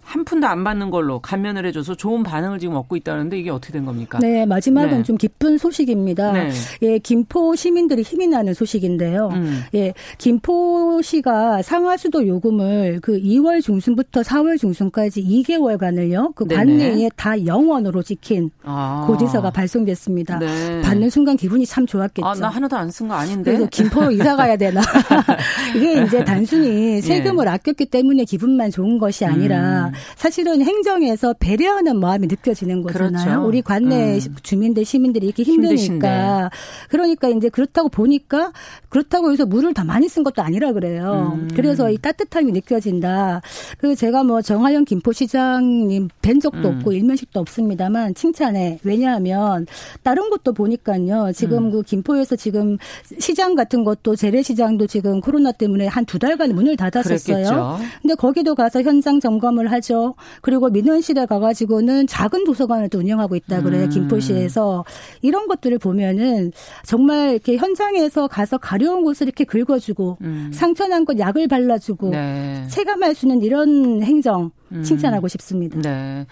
[0.04, 3.84] 한 푼도 안 받는 걸로 감면을 해줘서 좋은 반응을 지금 얻고 있다는데 이게 어떻게 된
[3.84, 4.18] 겁니까?
[4.20, 5.02] 네, 마지막은 네.
[5.02, 6.32] 좀 기쁜 소식입니다.
[6.32, 6.50] 네.
[6.82, 9.30] 예, 김포 시민들이 힘이 나는 소식인데요.
[9.32, 9.62] 음.
[9.74, 18.50] 예, 김포시가 상하수도 요금을 그 2월 중순부터 4월 중순까지 2개월간을요, 그 관내에 다 영원으로 지킨
[18.62, 19.04] 아.
[19.06, 20.38] 고지서가 발송됐습니다.
[20.38, 20.80] 네.
[20.82, 22.26] 받는 순간 기분이 참 좋았겠죠.
[22.26, 23.50] 아, 나 하나도 안 쓴 거 아닌데.
[23.52, 24.80] 그래서 김포로 이사 가야 되나?
[25.76, 27.00] 이게 이제 단순히 예.
[27.00, 27.50] 세금을 예.
[27.50, 29.92] 아꼈기 때문에 기분만 좋은 것이 아니라 음.
[30.16, 33.24] 사실은 행정에서 배려하는 마음이 느껴지는 거잖아요.
[33.24, 33.46] 그렇죠.
[33.46, 34.34] 우리 관내 음.
[34.42, 36.48] 주민들 시민들이 이렇게 힘드니까 힘드신데.
[36.88, 38.52] 그러니까 이제 그렇다고 보니까
[38.88, 41.32] 그렇다고 해서 물을 더 많이 쓴 것도 아니라 그래요.
[41.36, 41.48] 음.
[41.54, 43.40] 그래서 이 따뜻함이 느껴진다.
[43.78, 46.76] 그 제가 뭐 정하영 김포시장님 뵌 적도 음.
[46.76, 48.78] 없고 일면식도 없습니다만 칭찬해.
[48.84, 49.66] 왜냐하면
[50.02, 51.32] 다른 곳도 보니까요.
[51.34, 51.70] 지금 음.
[51.72, 52.78] 그 김포에서 지금
[53.18, 57.36] 시장 같은 것도 재래시장도 지금 코로나 때문에 한 두 달간 문을 닫았었어요.
[57.36, 57.78] 그랬겠죠.
[58.02, 60.14] 근데 거기도 가서 현장 점검을 하죠.
[60.40, 63.84] 그리고 민원실에 가가지고는 작은 도서관을 또 운영하고 있다 그래요.
[63.84, 63.90] 음.
[63.90, 64.84] 김포시에서
[65.22, 66.52] 이런 것들을 보면은
[66.84, 70.50] 정말 이렇게 현장에서 가서 가려운 곳을 이렇게 긁어주고 음.
[70.52, 72.64] 상처난 곳 약을 발라주고 네.
[72.68, 74.82] 체감할 수 있는 이런 행정 음.
[74.82, 75.80] 칭찬하고 싶습니다.
[75.80, 76.26] 네.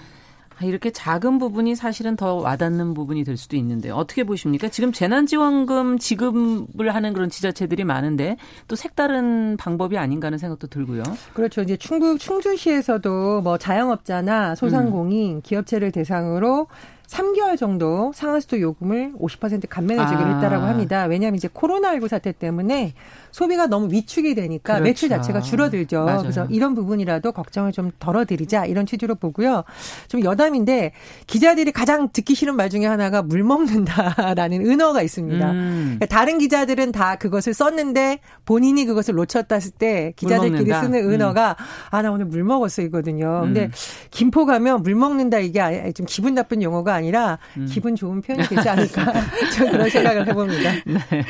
[0.62, 4.68] 아, 이렇게 작은 부분이 사실은 더 와닿는 부분이 될 수도 있는데 어떻게 보십니까?
[4.68, 8.36] 지금 재난지원금 지급을 하는 그런 지자체들이 많은데
[8.68, 11.02] 또 색다른 방법이 아닌가 하는 생각도 들고요.
[11.34, 11.62] 그렇죠.
[11.62, 15.40] 이제 충북 충주시에서도 뭐 자영업자나 소상공인 음.
[15.42, 16.68] 기업체를 대상으로
[17.06, 20.34] 3개월 정도 상하수도 요금을 50% 감면해 주기로 아.
[20.34, 21.04] 했다라고 합니다.
[21.04, 22.94] 왜냐하면 이제 코로나19 사태 때문에
[23.30, 24.84] 소비가 너무 위축이 되니까 그렇죠.
[24.84, 26.04] 매출 자체가 줄어들죠.
[26.04, 26.20] 맞아요.
[26.20, 29.64] 그래서 이런 부분이라도 걱정을 좀 덜어드리자 이런 취지로 보고요.
[30.08, 30.92] 좀 여담인데
[31.26, 35.50] 기자들이 가장 듣기 싫은 말 중에 하나가 물 먹는다라는 은어가 있습니다.
[35.50, 35.82] 음.
[35.98, 41.10] 그러니까 다른 기자들은 다 그것을 썼는데 본인이 그것을 놓쳤다 했을 때 기자들끼리 쓰는 음.
[41.12, 41.64] 은어가 음.
[41.90, 43.40] 아, 아나 오늘 물 먹었어 이거든요.
[43.42, 43.70] 근데 음.
[44.10, 47.66] 김포 가면 물 먹는다 이게 좀 기분 나쁜 용어가 아니라 음.
[47.70, 49.12] 기분 좋은 표현이 되지 않을까
[49.56, 50.72] 저는 그런 생각을 해봅니다.
[50.86, 51.24] 네,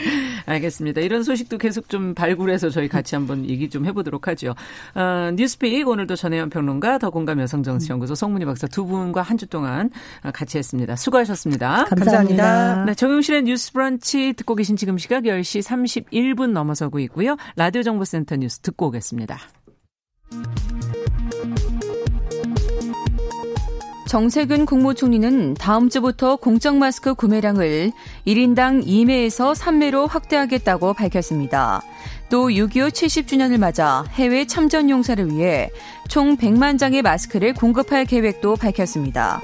[0.46, 1.00] 알겠습니다.
[1.02, 4.54] 이런 소식도 계속 좀 발굴해서 저희 같이 한번 얘기 좀 해보도록 하죠.
[4.94, 9.90] 어, 뉴스픽 오늘도 전혜연 평론가 더공감 여성정치연구소 송문희 박사 두 분과 한 주 동안
[10.32, 10.94] 같이 했습니다.
[10.94, 11.86] 수고하셨습니다.
[11.86, 12.84] 감사합니다.
[12.84, 15.62] 네, 정용실의 뉴스 브런치 듣고 계신 지금 시각 10시
[16.12, 17.36] 31분 넘어서고 있고요.
[17.56, 19.38] 라디오 정보센터 뉴스 듣고 오겠습니다.
[24.12, 27.92] 정세균 국무총리는 다음 주부터 공적 마스크 구매량을
[28.26, 31.80] 1인당 2매에서 3매로 확대하겠다고 밝혔습니다.
[32.28, 35.70] 또 6.25 70주년을 맞아 해외 참전 용사를 위해
[36.08, 39.40] 총 100만 장의 마스크를 공급할 계획도 밝혔습니다.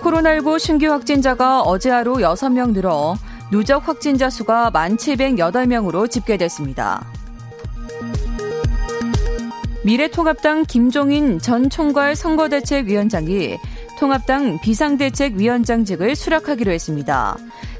[0.00, 3.16] 코로나19 신규 확진자가 어제 하루 6명 늘어
[3.50, 7.04] 누적 확진자 수가 1,708명으로 집계됐습니다.
[9.84, 13.58] 미래통합당 김종인 전 총괄 선거대책위원장이
[13.98, 17.36] 통합당 비상대책위원장직을 수락하기로 했습니다.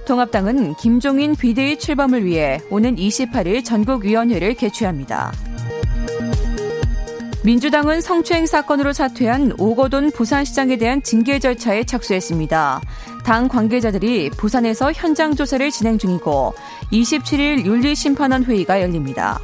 [0.06, 5.32] 통합당은 김종인 비대위 출범을 위해 오는 28일 전국위원회를 개최합니다.
[7.44, 12.80] 민주당은 성추행 사건으로 사퇴한 오거돈 부산시장에 대한 징계 절차에 착수했습니다.
[13.24, 16.54] 당 관계자들이 부산에서 현장 조사를 진행 중이고
[16.92, 19.40] 27일 윤리심판원 회의가 열립니다.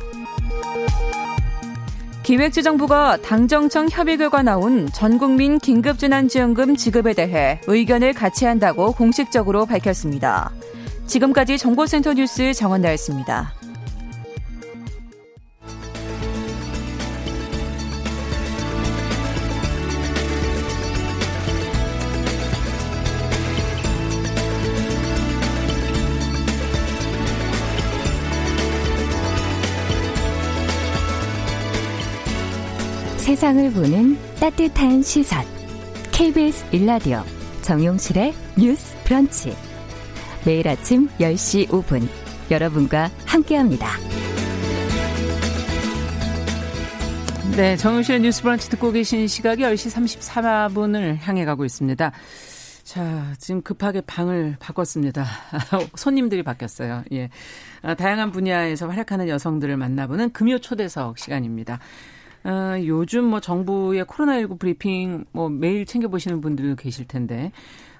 [2.28, 10.52] 기획재정부가 당정청 협의 결과 나온 전국민 긴급재난지원금 지급에 대해 의견을 같이 한다고 공식적으로 밝혔습니다.
[11.06, 13.54] 지금까지 정보센터 뉴스 정원나였습니다.
[33.38, 35.44] 세상을 보는 따뜻한 시선.
[36.11, 37.22] KBS 일라디오
[37.62, 39.55] 정용실의 뉴스 브런치.
[40.44, 42.09] 매일 아침 10시 5분
[42.51, 43.90] 여러분과 함께합니다.
[47.57, 52.11] 네, 정용실의 뉴스 브런치 듣고 계신 시각이 10시 34분을 향해 가고 있습니다.
[52.83, 55.24] 자, 지금 급하게 방을 바꿨습니다.
[55.94, 57.05] 손님들이 바뀌었어요.
[57.12, 57.31] 예.
[57.83, 61.79] 아, 다양한 분야에서 활약하는 여성들을 만나보는 금요 초대석 시간입니다.
[62.44, 67.53] 어, 요즘 뭐 정부의 코로나19 브리핑 뭐 매일 챙겨보시는 분들도 계실 텐데,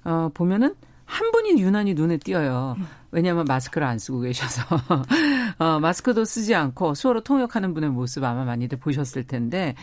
[0.05, 0.75] 어, 보면은
[1.09, 2.77] 한 분이 유난히 눈에 띄어요.
[3.11, 4.63] 왜냐하면 마스크를 안 쓰고 계셔서.
[5.59, 9.75] 어, 마스크도 쓰지 않고 수어로 통역하는 분의 모습 아마 많이들 보셨을 텐데,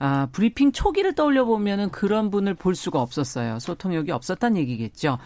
[0.00, 3.60] 아, 브리핑 초기를 떠올려 보면은 그런 분을 볼 수가 없었어요.
[3.60, 5.18] 소통력이 없었단 얘기겠죠.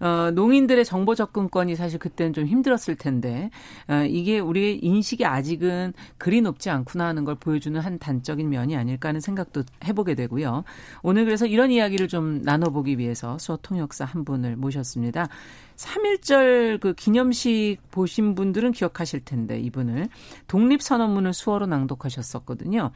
[0.00, 3.50] 어, 농인들의 정보 접근권이 사실 그때는 좀 힘들었을 텐데
[3.88, 9.08] 어, 이게 우리의 인식이 아직은 그리 높지 않구나 하는 걸 보여주는 한 단적인 면이 아닐까
[9.08, 10.64] 하는 생각도 해보게 되고요.
[11.02, 15.28] 오늘 그래서 이런 이야기를 좀 나눠보기 위해서 수어 통역사 한 분을 모셨습니다.
[15.76, 20.08] 3.1절 그 기념식 보신 분들은 기억하실 텐데 이분을
[20.46, 22.90] 독립선언문을 수어로 낭독하셨었거든요.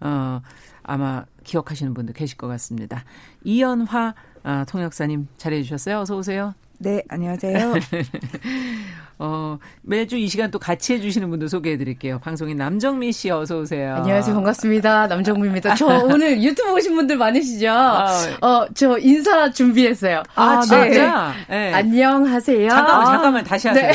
[0.00, 0.40] 어,
[0.82, 3.04] 아마 기억하시는 분들 계실 것 같습니다.
[3.44, 6.00] 이연화 아, 통역사님 잘해 주셨어요.
[6.00, 6.54] 어서 오세요.
[6.78, 7.74] 네, 안녕하세요.
[9.20, 12.18] 어, 매주 이 시간 또 같이 해주시는 분들 소개해 드릴게요.
[12.18, 13.94] 방송인 남정미 씨 어서 오세요.
[13.96, 14.34] 안녕하세요.
[14.34, 15.06] 반갑습니다.
[15.06, 15.76] 남정미입니다.
[15.76, 17.70] 저 오늘 유튜브 오신 분들 많으시죠?
[17.70, 18.08] 아,
[18.40, 20.24] 어, 저 인사 준비했어요.
[20.34, 21.32] 아, 아 진짜?
[21.48, 21.70] 네.
[21.70, 21.72] 네.
[21.72, 22.68] 안녕하세요.
[22.68, 23.86] 잠깐만, 잠깐만, 다시 하세요.
[23.86, 23.92] 네.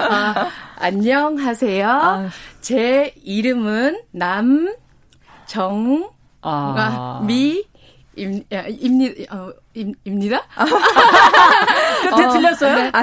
[0.00, 1.88] 아, 안녕하세요.
[1.88, 2.28] 아.
[2.60, 6.10] 제 이름은 남정,
[6.42, 7.22] 아.
[7.26, 7.64] 미,
[8.16, 10.42] 임, 입니, 어, 임, 입니다?
[12.10, 12.76] 끝에 어, 틀렸어요?
[12.76, 12.90] 네.
[12.92, 13.02] 아,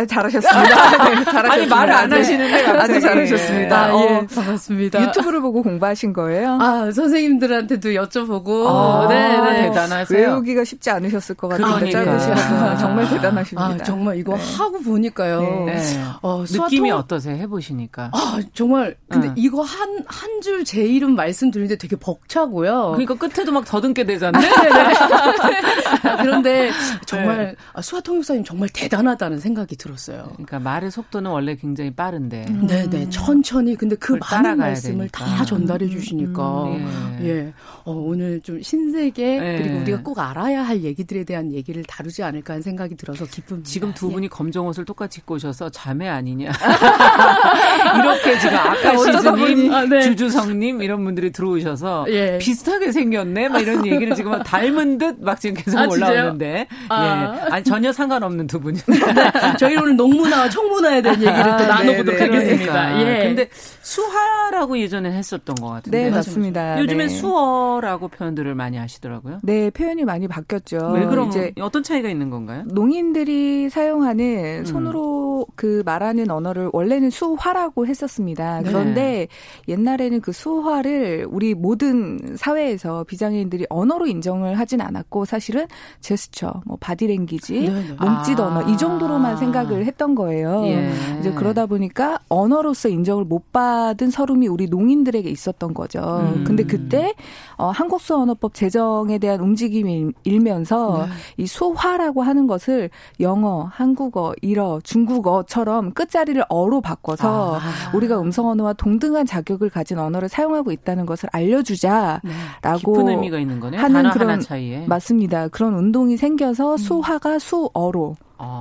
[0.00, 0.60] 아, 잘하셨습니다.
[1.10, 1.52] 네, 잘하셨습니다.
[1.52, 3.84] 아니, 말을 안 하시는데 아주 잘하셨습니다.
[3.84, 5.02] 아, 예, 어, 반갑습니다.
[5.02, 6.58] 유튜브를 보고 공부하신 거예요?
[6.60, 8.66] 아, 선생님들한테도 여쭤보고.
[8.66, 9.62] 아, 네, 네.
[9.68, 10.18] 대단하세요.
[10.18, 11.90] 외우기가 쉽지 않으셨을 것 같은데.
[11.90, 12.76] 그러니까.
[12.76, 13.66] 정말 대단하십니다.
[13.68, 14.42] 아, 정말 이거 네.
[14.56, 15.64] 하고 보니까요.
[15.66, 15.76] 네.
[16.22, 17.36] 어, 느낌이 어떠세요?
[17.36, 18.10] 해보시니까.
[18.12, 18.96] 아, 정말.
[19.08, 19.32] 근데 어.
[19.36, 22.92] 이거 한, 한 줄 제 이름 말씀드리는데 되게 벅차고요.
[22.96, 24.42] 그러니까 끝에도 막 더듬게 되잖아요.
[26.20, 26.70] 그런데
[27.06, 27.54] 정말 네.
[27.72, 29.89] 아, 수화 통역사님 정말 대단하다는 생각이 들어요.
[29.90, 30.30] 들었어요.
[30.32, 32.46] 그러니까 말의 속도는 원래 굉장히 빠른데.
[32.48, 32.66] 음.
[32.66, 32.90] 네네.
[32.90, 33.10] 네.
[33.10, 33.76] 천천히.
[33.76, 35.24] 근데 그 많은 말씀을 되니까.
[35.24, 35.90] 다 전달해 음.
[35.90, 36.64] 주시니까.
[36.64, 37.28] 음, 예.
[37.28, 37.52] 예.
[37.84, 39.58] 어, 오늘 좀 신세계 예.
[39.62, 43.68] 그리고 우리가 꼭 알아야 할 얘기들에 대한 얘기를 다루지 않을까 하는 생각이 들어서 기쁩니다.
[43.68, 44.28] 지금 두 분이 예.
[44.28, 46.50] 검정 옷을 똑같이 입고 오셔서 자매 아니냐.
[48.00, 50.02] 이렇게 지금 아까 시즈님, 아, 네.
[50.02, 52.38] 주주성님 이런 분들이 들어오셔서 예.
[52.38, 53.48] 비슷하게 생겼네.
[53.48, 56.66] 막 이런 얘기를 지금 닮은 듯 막 지금 계속 아, 올라오는데.
[56.88, 57.04] 아.
[57.46, 57.50] 예.
[57.52, 58.60] 아니, 전혀 상관없는 두.
[58.60, 58.80] 네.
[59.70, 62.24] 저희 오늘 농문화와 청문화에 대한 얘기를 또 아, 나눠보도록 네, 네.
[62.24, 62.72] 하겠습니다.
[62.72, 63.00] 그러니까.
[63.00, 63.24] 예.
[63.28, 63.48] 근데
[63.82, 66.04] 수화라고 예전에 했었던 것 같은데.
[66.04, 66.80] 네, 맞습니다.
[66.80, 67.08] 요즘에 네.
[67.08, 69.40] 수어라고 표현들을 많이 하시더라고요.
[69.42, 70.92] 네, 표현이 많이 바뀌었죠.
[70.94, 72.64] 왜 그런 이제 어떤 차이가 있는 건가요?
[72.66, 74.64] 농인들이 사용하는 음.
[74.64, 75.52] 손으로 음.
[75.54, 78.60] 그 말하는 언어를 원래는 수화라고 했었습니다.
[78.60, 78.68] 네.
[78.68, 79.28] 그런데
[79.68, 85.66] 옛날에는 그 수화를 우리 모든 사회에서 비장애인들이 언어로 인정을 하진 않았고 사실은
[86.00, 87.96] 제스처, 뭐 바디랭귀지, 네, 네.
[88.00, 88.46] 몸짓 아.
[88.46, 90.62] 언어 이 정도로만 생각 을 했던 거예요.
[90.64, 90.90] 예.
[91.20, 96.00] 이제 그러다 보니까 언어로서 인정을 못 받은 서름이 우리 농인들에게 있었던 거죠.
[96.00, 96.44] 음.
[96.44, 97.14] 근데 그때
[97.56, 101.12] 어, 한국수 언어법 제정에 대한 움직임이 일면서 네.
[101.36, 107.60] 이 수화라고 하는 것을 영어, 한국어, 일어, 중국어처럼 끝자리를 어로 바꿔서 아.
[107.94, 112.76] 우리가 음성 언어와 동등한 자격을 가진 언어를 사용하고 있다는 것을 알려주자라고 네.
[112.76, 113.80] 깊은 의미가 있는 거네요.
[113.80, 114.86] 하는 그런 차이에.
[114.86, 115.48] 맞습니다.
[115.48, 116.76] 그런 운동이 생겨서 음.
[116.76, 118.16] 수화가 수어로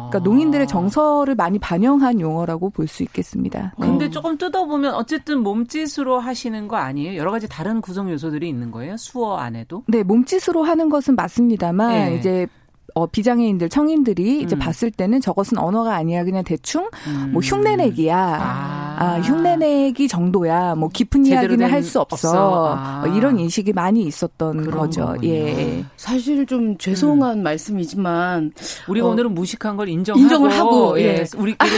[0.10, 3.74] 그러니까 농인들의 정서를 많이 반영한 용어라고 볼 수 있겠습니다.
[3.80, 4.10] 근데 어.
[4.10, 7.18] 조금 뜯어보면 어쨌든 몸짓으로 하시는 거 아니에요?
[7.18, 8.98] 여러 가지 다른 구성 요소들이 있는 거예요?
[8.98, 9.84] 수어 안에도?
[9.88, 12.16] 네, 몸짓으로 하는 것은 맞습니다만 네.
[12.18, 12.48] 이제
[12.96, 14.60] 어, 비장애인들, 청인들이 이제 음.
[14.60, 16.24] 봤을 때는 저것은 언어가 아니야.
[16.24, 17.30] 그냥 대충 음.
[17.34, 18.18] 뭐 흉내내기야.
[18.18, 18.96] 아.
[19.00, 19.20] 아.
[19.22, 20.76] 흉내내기 정도야.
[20.76, 22.30] 뭐 깊은 이야기는 할 수 없어.
[22.30, 22.76] 없어.
[22.78, 23.04] 아.
[23.06, 25.06] 어, 이런 인식이 많이 있었던 거죠.
[25.06, 25.30] 거군요.
[25.34, 25.86] 예.
[25.96, 27.44] 사실 좀 죄송한 음.
[27.44, 28.52] 말씀이지만
[28.88, 31.04] 우리가 어, 오늘은 무식한 걸 인정하고, 인정을 하고 예.
[31.20, 31.26] 예.
[31.38, 31.70] 우리끼리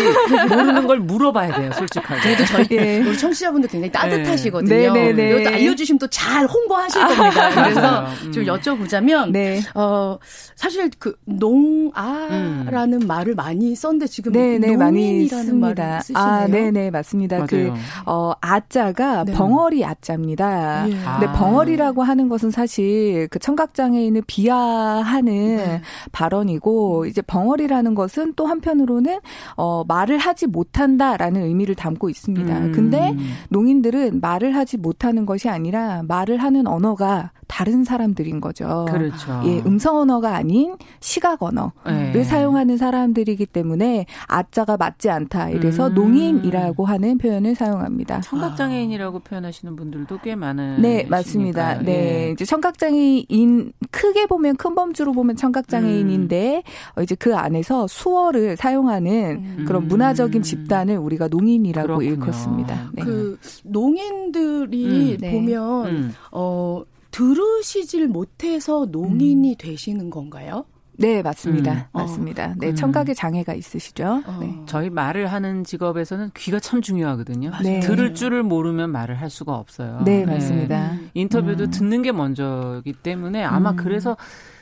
[0.50, 1.72] 모르는 걸 물어봐야 돼요.
[1.74, 2.22] 솔직하게.
[2.22, 3.00] 그래도 저희 예.
[3.02, 4.70] 우리 청취자분들 굉장히 따뜻하시거든요.
[4.70, 4.90] 네.
[4.92, 5.42] 네네네.
[5.42, 7.50] 이것도 알려주시면 또 잘 홍보하실 겁니다.
[7.64, 8.32] 그래서 음.
[8.32, 9.62] 좀 여쭤보자면 네.
[9.76, 10.18] 어
[10.56, 13.08] 사실 그 농아라는 음.
[13.08, 16.00] 말을 많이 썼는데 지금 네네 많이 씁니다.
[16.00, 16.24] 쓰시네요.
[16.24, 17.38] 아, 네네 맞습니다.
[17.38, 17.48] 맞아요.
[17.50, 17.74] 그
[18.06, 19.34] 어, 아자가 네.
[19.34, 20.88] 벙어리 아자입니다.
[20.88, 20.92] 예.
[20.92, 21.32] 근데 아.
[21.34, 25.82] 벙어리라고 하는 것은 사실 그 청각 장애인을 비하하는 네.
[26.12, 29.22] 발언이고 이제 벙어리라는 것은 또 한편으로는
[29.58, 32.58] 어, 말을 하지 못한다라는 의미를 담고 있습니다.
[32.60, 32.72] 음.
[32.74, 33.18] 근데
[33.50, 38.86] 농인들은 말을 하지 못하는 것이 아니라 말을 하는 언어가 다른 사람들인 거죠.
[38.90, 39.42] 그렇죠.
[39.46, 41.72] 예, 음성 언어가 아닌 시각 언어를
[42.14, 42.24] 네.
[42.24, 45.50] 사용하는 사람들이기 때문에 아자가 맞지 않다.
[45.50, 45.94] 이래서 음.
[45.96, 48.22] 농인이라고 하는 표현을 사용합니다.
[48.22, 49.22] 청각 장애인이라고 아.
[49.22, 51.80] 표현하시는 분들도 꽤 많은 네, 맞습니다.
[51.80, 52.28] 네.
[52.28, 52.32] 예.
[52.32, 56.64] 이제 청각 장애인 크게 보면 큰 범주로 보면 청각 장애인인데
[56.98, 57.04] 음.
[57.04, 59.66] 이제 그 안에서 수어를 사용하는 음.
[59.68, 62.12] 그런 문화적인 집단을 우리가 농인이라고 그렇군요.
[62.12, 62.92] 일컫습니다.
[62.94, 63.04] 네.
[63.04, 65.18] 그 농인들이 음.
[65.20, 65.32] 네.
[65.32, 66.14] 보면 음.
[66.32, 69.56] 어 들으시질 못해서 농인이 음.
[69.58, 70.66] 되시는 건가요?
[71.02, 71.74] 네, 맞습니다.
[71.74, 71.84] 음.
[71.92, 72.46] 맞습니다.
[72.52, 72.54] 어.
[72.58, 72.76] 네, 음.
[72.76, 74.24] 청각에 장애가 있으시죠.
[74.26, 74.38] 어.
[74.40, 74.56] 네.
[74.68, 77.52] 저희 말을 하는 직업에서는 귀가 참 중요하거든요.
[77.64, 77.80] 네.
[77.80, 80.02] 들을 줄을 모르면 말을 할 수가 없어요.
[80.06, 80.34] 네, 네.
[80.34, 80.94] 맞습니다.
[81.14, 81.72] 인터뷰도 음.
[81.72, 83.76] 듣는 게 먼저기 때문에 아마 음.
[83.76, 84.16] 그래서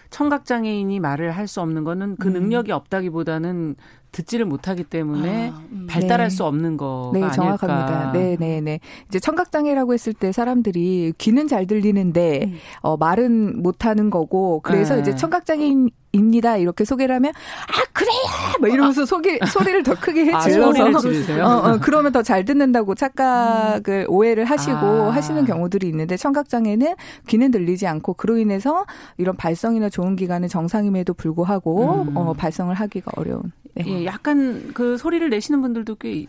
[0.10, 2.34] 청각 장애인이 말을 할 수 없는 거는 그 음.
[2.34, 3.76] 능력이 없다기보다는
[4.12, 5.88] 듣지를 못하기 때문에 아, 음.
[5.90, 6.36] 발달할 네.
[6.36, 8.12] 수 없는 거가 네, 정확합니다.
[8.14, 8.80] 네, 네, 네.
[9.08, 12.58] 이제 청각 장애라고 했을 때 사람들이 귀는 잘 들리는데 음.
[12.82, 15.02] 어 말은 못 하는 거고 그래서 네.
[15.02, 16.58] 이제 청각 장애인 입니다.
[16.58, 17.32] 이렇게 소개를 하면
[17.68, 18.20] 아 그래요.
[18.60, 22.96] 뭐 이러면서 소개 소리를 더 크게 아, 해질러서 아, 어, 어, 그러면 더 잘 듣는다고
[22.96, 24.14] 착각을 음.
[24.14, 25.10] 오해를 하시고 아.
[25.12, 26.96] 하시는 경우들이 있는데 청각 장애는
[27.28, 28.86] 귀는 들리지 않고 그로 인해서
[29.18, 32.18] 이런 발성이나 좋은 기관은 정상임에도 불구하고 음.
[32.18, 33.52] 어, 발성을 하기가 어려운.
[33.76, 33.84] 네.
[33.88, 36.26] 예, 약간 그 소리를 내시는 분들도 꽤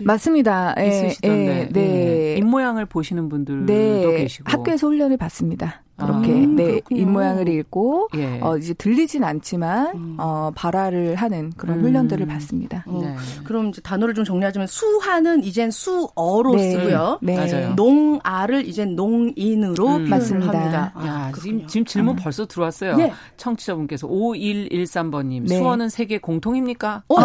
[0.00, 0.74] 맞습니다.
[0.78, 1.60] 예, 있으시던데.
[1.60, 1.80] 예, 네.
[1.80, 2.36] 예.
[2.36, 4.16] 입 모양을 보시는 분들도 네.
[4.18, 5.82] 계시고 학교에서 훈련을 받습니다.
[5.98, 8.38] 그렇게 아, 네, 입 모양을 읽고 예.
[8.40, 10.16] 어 이제 들리진 않지만 음.
[10.18, 11.84] 어 발화를 하는 그런 음.
[11.84, 12.84] 훈련들을 받습니다.
[12.86, 13.16] 어, 네.
[13.42, 16.70] 그럼 이제 단어를 좀 정리하자면 수화는 이젠 수어로 네.
[16.70, 17.18] 쓰고요.
[17.20, 17.36] 네.
[17.36, 17.74] 맞아요.
[17.74, 20.08] 농아를 이젠 농인으로 음.
[20.08, 20.92] 맞습니다.
[20.94, 22.22] 아, 야, 지금, 지금 질문 아.
[22.22, 22.96] 벌써 들어왔어요.
[22.96, 23.12] 네.
[23.36, 25.58] 청취자분께서 5113번님 네.
[25.58, 27.02] 수어는 세계 공통입니까?
[27.08, 27.16] 어,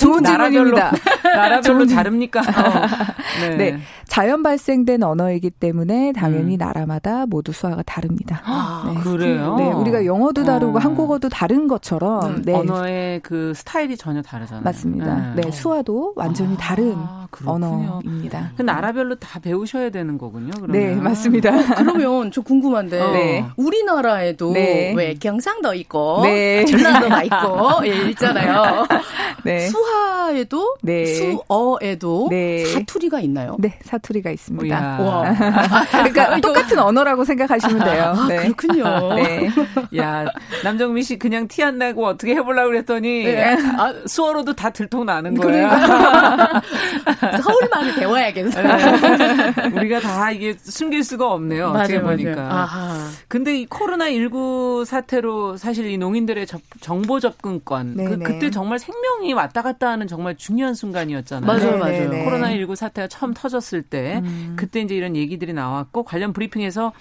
[0.00, 0.90] 좋은 질문입니다.
[1.22, 2.40] 나라별로 다릅니까?
[2.40, 2.42] 어.
[3.40, 3.56] 네.
[3.56, 3.78] 네.
[4.06, 6.58] 자연 발생된 언어이기 때문에 당연히 음.
[6.58, 8.40] 나라마다 모두 수화가 다릅니다.
[8.44, 9.00] 아, 네.
[9.02, 9.56] 그래요?
[9.56, 10.80] 네, 우리가 영어도 다르고 어.
[10.80, 12.54] 한국어도 다른 것처럼 네.
[12.54, 14.62] 언어의 그 스타일이 전혀 다르잖아요.
[14.62, 15.34] 맞습니다.
[15.34, 16.96] 네, 네 수화도 완전히 아, 다른
[17.30, 17.66] 그렇군요.
[17.66, 18.52] 언어입니다.
[18.56, 20.52] 그 나라별로 다 배우셔야 되는 거군요.
[20.56, 20.72] 그러면.
[20.72, 21.50] 네, 맞습니다.
[21.54, 23.50] 어, 그러면 저 궁금한데 어.
[23.56, 24.94] 우리나라에도 네.
[24.96, 26.22] 왜 경상도 있고
[26.68, 28.86] 전라도가 있고 예, 있잖아요.
[29.70, 32.28] 수화에도 수어 에도
[32.72, 33.56] 사투리가 있나요?
[33.58, 34.98] 네, 사투리가 있습니다.
[35.90, 38.14] 그러니까 똑같은 언어라고 생각하시면 돼요.
[38.16, 38.36] 아, 네.
[38.36, 39.14] 그렇군요.
[39.14, 39.48] 네.
[39.98, 40.24] 야,
[40.64, 43.56] 남정미 씨 그냥 티 안 내고 어떻게 해보려고 그랬더니 네.
[43.76, 45.68] 아, 수어로도 다 들통 나는 거예요.
[47.42, 48.66] 서울말을 배워야겠어요.
[48.66, 49.68] 네.
[49.74, 51.72] 우리가 다 이게 숨길 수가 없네요.
[51.72, 52.40] 맞아요, 보니까.
[52.40, 53.08] 아하.
[53.28, 59.62] 근데 이 코로나19 사태로 사실 이 농인들의 접, 정보 접근권 그, 그때 정말 생명이 왔다
[59.62, 61.46] 갔다 하는 정말 중요한 순간이었잖아요.
[61.46, 62.24] 맞아요, 맞아요.
[62.24, 64.54] 코로나 19 사태가 처음 터졌을 때 음.
[64.56, 66.92] 그때 이제 이런 얘기들이 나왔고 관련 브리핑에서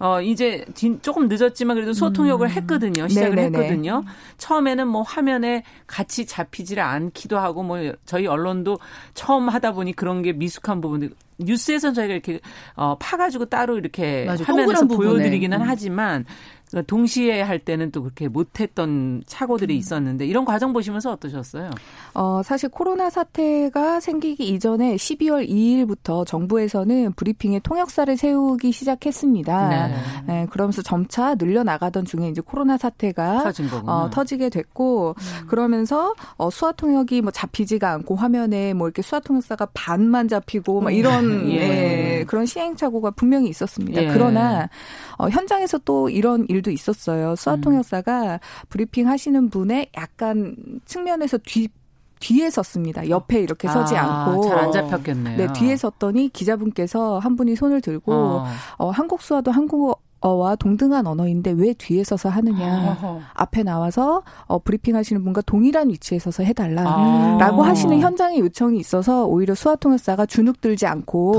[0.00, 0.64] 어, 이제
[1.02, 2.50] 조금 늦었지만 그래도 소통역을 음.
[2.50, 3.08] 했거든요.
[3.08, 3.58] 시작을 네네네.
[3.58, 4.04] 했거든요.
[4.36, 8.78] 처음에는 뭐 화면에 같이 잡히지를 않기도 하고 뭐 저희 언론도
[9.14, 12.40] 처음 하다 보니 그런 게 미숙한 부분들 뉴스에서는 저희가 이렇게
[12.74, 15.66] 어 파가지고 따로 이렇게 맞아, 화면에서 보여드리기는 음.
[15.66, 16.24] 하지만
[16.70, 19.78] 그러니까 동시에 할 때는 또 그렇게 못했던 착오들이 음.
[19.78, 21.70] 있었는데 이런 과정 보시면서 어떠셨어요?
[22.14, 29.68] 어, 사실 코로나 사태가 생기기 이전에 12월 2일부터 정부에서는 브리핑에 통역사를 세우기 시작했습니다.
[29.68, 29.94] 네.
[30.26, 33.52] 네 그러면서 점차 늘려나가던 중에 이제 코로나 사태가
[33.86, 35.46] 어, 터지게 됐고 음.
[35.46, 40.90] 그러면서 어, 수화 통역이 뭐 잡히지가 않고 화면에 뭐 이렇게 수화 통역사가 반만 잡히고 막
[40.90, 42.18] 이런 예.
[42.18, 44.02] 예, 그런 시행착오가 분명히 있었습니다.
[44.02, 44.08] 예.
[44.08, 44.68] 그러나
[45.16, 47.36] 어, 현장에서 또 이런 일 일도 있었어요.
[47.36, 48.38] 수화통역사가 음.
[48.68, 51.68] 브리핑 하시는 분의 약간 측면에서 뒤
[52.20, 53.08] 뒤에 섰습니다.
[53.08, 55.36] 옆에 이렇게 서지 아, 않고 잘 안 잡혔겠네요.
[55.36, 58.46] 네, 뒤에 섰더니 기자분께서 한 분이 손을 들고 어,
[58.78, 62.90] 어 한국 수화도 한국어 어와 동등한 언어인데 왜 뒤에 서서 하느냐.
[62.90, 63.20] 어허.
[63.34, 67.68] 앞에 나와서 어, 브리핑 하시는 분과 동일한 위치에 서서 해달라라고 아.
[67.68, 71.32] 하시는 현장의 요청이 있어서 오히려 수화통역사가 주눅 들지 않고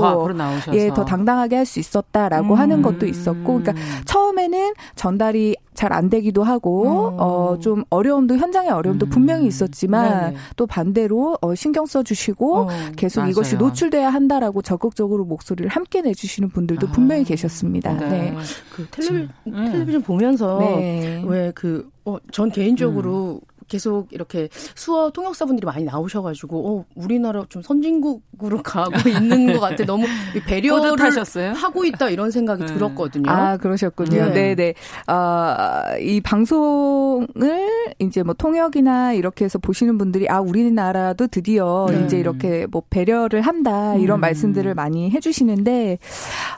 [0.74, 2.58] 예, 더 당당하게 할 수 있었다라고 음.
[2.58, 3.74] 하는 것도 있었고, 그러니까
[4.06, 7.16] 처음에는 전달이 잘 안 되기도 하고 음.
[7.18, 9.10] 어좀 어려움도 현장의 어려움도 음.
[9.10, 10.36] 분명히 있었지만 네네.
[10.56, 13.30] 또 반대로 어 신경 써 주시고 어, 계속 맞아요.
[13.30, 16.92] 이것이 노출돼야 한다라고 적극적으로 목소리를 함께 내 주시는 분들도 아.
[16.92, 17.92] 분명히 계셨습니다.
[17.94, 18.08] 네.
[18.08, 18.36] 네.
[18.72, 19.72] 그 텔레비, 음.
[19.72, 21.22] 텔레비전 보면서 네.
[21.26, 23.49] 왜그 어, 전 개인적으로 음.
[23.70, 30.06] 계속 이렇게 수어 통역사분들이 많이 나오셔가지고 어 우리나라 좀 선진국으로 가고 있는 것 같아 너무
[30.46, 31.52] 배려를 하셨어요?
[31.52, 32.74] 하고 있다 이런 생각이 네.
[32.74, 33.30] 들었거든요.
[33.30, 34.10] 아 그러셨군요.
[34.10, 34.54] 네, 네.
[34.54, 34.74] 네.
[35.06, 42.04] 아이 방송을 이제 뭐 통역이나 이렇게 해서 보시는 분들이 아 우리나라도 드디어 네.
[42.04, 44.20] 이제 이렇게 뭐 배려를 한다 이런 음.
[44.20, 45.98] 말씀들을 많이 해주시는데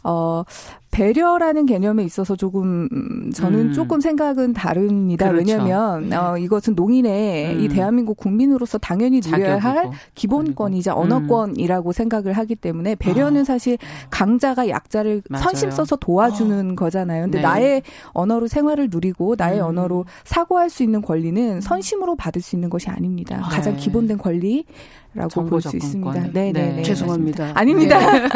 [0.03, 0.45] 어
[0.93, 2.87] 배려라는 개념에 있어서 조금
[3.35, 3.73] 저는 음.
[3.73, 5.31] 조금 생각은 다릅니다.
[5.31, 5.51] 그렇죠.
[5.51, 6.17] 왜냐하면 네.
[6.17, 7.61] 어, 이것은 농인의 음.
[7.61, 11.93] 이 대한민국 국민으로서 당연히 누려야 할 기본권이자 언어권이라고 음.
[11.93, 13.45] 생각을 하기 때문에 배려는 아.
[13.45, 13.79] 사실
[14.11, 15.43] 강자가 약자를 맞아요.
[15.45, 16.75] 선심 써서 도와주는 어.
[16.75, 17.23] 거잖아요.
[17.25, 17.43] 근데 네.
[17.43, 17.83] 나의
[18.13, 19.65] 언어로 생활을 누리고 나의 음.
[19.69, 23.41] 언어로 사고할 수 있는 권리는 선심으로 받을 수 있는 것이 아닙니다.
[23.43, 23.49] 아.
[23.49, 24.67] 가장 기본된 권리
[25.15, 26.29] 라고 볼 수 있습니다.
[26.33, 26.83] 네, 네, 네.
[26.83, 27.53] 죄송합니다.
[27.55, 27.99] 아닙니다.
[27.99, 28.29] 네.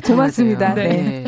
[0.06, 0.74] 고맙습니다.
[0.74, 1.24] 네.